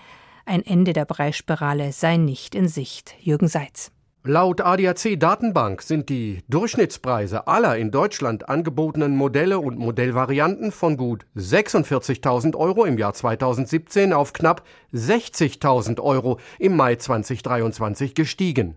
Ein 0.47 0.65
Ende 0.65 0.93
der 0.93 1.07
Preisspirale 1.07 1.93
sei 1.93 2.19
nicht 2.19 2.55
in 2.55 2.69
Sicht. 2.69 3.15
Jürgen 3.19 3.49
Seitz. 3.49 3.91
Laut 4.25 4.61
ADAC-Datenbank 4.61 5.81
sind 5.81 6.11
die 6.11 6.43
Durchschnittspreise 6.49 7.47
aller 7.47 7.77
in 7.77 7.91
Deutschland 7.91 8.49
angebotenen 8.49 9.17
Modelle 9.17 9.59
und 9.59 9.79
Modellvarianten 9.79 10.71
von 10.71 10.99
gut 10.99 11.25
46.000 11.37 12.57
Euro 12.57 12.85
im 12.85 12.99
Jahr 12.99 13.15
2017 13.15 14.13
auf 14.13 14.35
knapp 14.35 14.63
60.000 14.93 16.01
Euro 16.01 16.39
im 16.59 16.77
Mai 16.77 16.97
2023 16.97 18.15
gestiegen. 18.15 18.77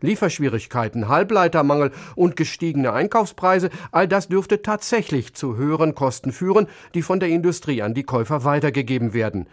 Lieferschwierigkeiten, 0.00 1.08
Halbleitermangel 1.08 1.92
und 2.16 2.36
gestiegene 2.36 2.92
Einkaufspreise, 2.92 3.70
all 3.92 4.08
das 4.08 4.28
dürfte 4.28 4.62
tatsächlich 4.62 5.34
zu 5.34 5.56
höheren 5.56 5.94
Kosten 5.94 6.32
führen, 6.32 6.66
die 6.94 7.02
von 7.02 7.20
der 7.20 7.28
Industrie 7.28 7.82
an 7.82 7.94
die 7.94 8.04
Käufer 8.04 8.44
weitergegeben 8.44 9.14
werden. 9.14 9.46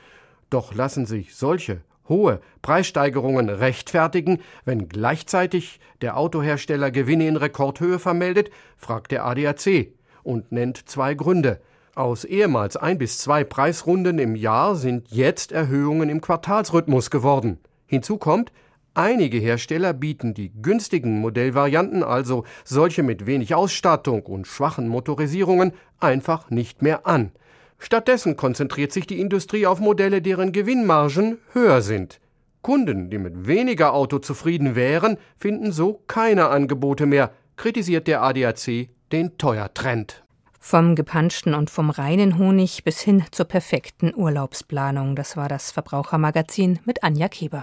Doch 0.54 0.76
lassen 0.76 1.08
sich 1.08 1.36
solche 1.36 1.82
hohe 2.08 2.40
Preissteigerungen 2.62 3.50
rechtfertigen, 3.50 4.40
wenn 4.66 4.88
gleichzeitig 4.88 5.80
der 6.04 6.16
Autohersteller 6.16 6.92
Gewinne 6.92 7.28
in 7.28 7.38
Rekordhöhe 7.38 7.98
vermeldet, 7.98 8.52
fragt 8.78 9.12
der 9.12 9.26
ADAC 9.26 9.94
und 10.22 10.52
nennt 10.52 10.88
zwei 10.88 11.16
Gründe. 11.16 11.60
Aus 11.96 12.24
ehemals 12.24 12.78
ein 12.78 13.00
bis 13.00 13.18
zwei 13.18 13.44
Preisrunden 13.44 14.20
im 14.20 14.36
Jahr 14.36 14.76
sind 14.76 15.08
jetzt 15.10 15.52
Erhöhungen 15.52 16.08
im 16.08 16.22
Quartalsrhythmus 16.22 17.10
geworden. 17.10 17.58
Hinzu 17.88 18.20
kommt, 18.20 18.52
einige 18.94 19.40
Hersteller 19.40 19.94
bieten 19.94 20.36
die 20.36 20.52
günstigen 20.62 21.20
Modellvarianten, 21.20 22.04
also 22.04 22.44
solche 22.64 23.02
mit 23.02 23.26
wenig 23.26 23.56
Ausstattung 23.56 24.22
und 24.28 24.46
schwachen 24.46 24.88
Motorisierungen, 24.88 25.74
einfach 26.00 26.52
nicht 26.52 26.84
mehr 26.84 27.08
an. 27.08 27.32
Stattdessen 27.80 28.38
konzentriert 28.38 28.92
sich 28.92 29.08
die 29.08 29.20
Industrie 29.20 29.66
auf 29.66 29.80
Modelle, 29.80 30.22
deren 30.22 30.52
Gewinnmargen 30.52 31.38
höher 31.52 31.82
sind. 31.82 32.20
Kunden, 32.62 33.10
die 33.10 33.18
mit 33.18 33.46
weniger 33.46 33.94
Auto 33.94 34.20
zufrieden 34.20 34.76
wären, 34.76 35.18
finden 35.38 35.72
so 35.72 36.02
keine 36.08 36.48
Angebote 36.48 37.06
mehr, 37.06 37.32
kritisiert 37.58 38.08
der 38.08 38.24
ADAC 38.24 38.90
den 39.12 39.38
Teuertrend. 39.38 40.24
Vom 40.60 40.96
gepanschten 40.96 41.54
und 41.54 41.70
vom 41.70 41.90
reinen 41.90 42.38
Honig 42.38 42.86
bis 42.86 43.02
hin 43.02 43.26
zur 43.32 43.46
perfekten 43.46 44.16
Urlaubsplanung. 44.16 45.16
Das 45.18 45.36
war 45.36 45.50
das 45.50 45.72
Verbrauchermagazin 45.72 46.80
mit 46.86 47.04
Anja 47.04 47.28
Keber. 47.28 47.62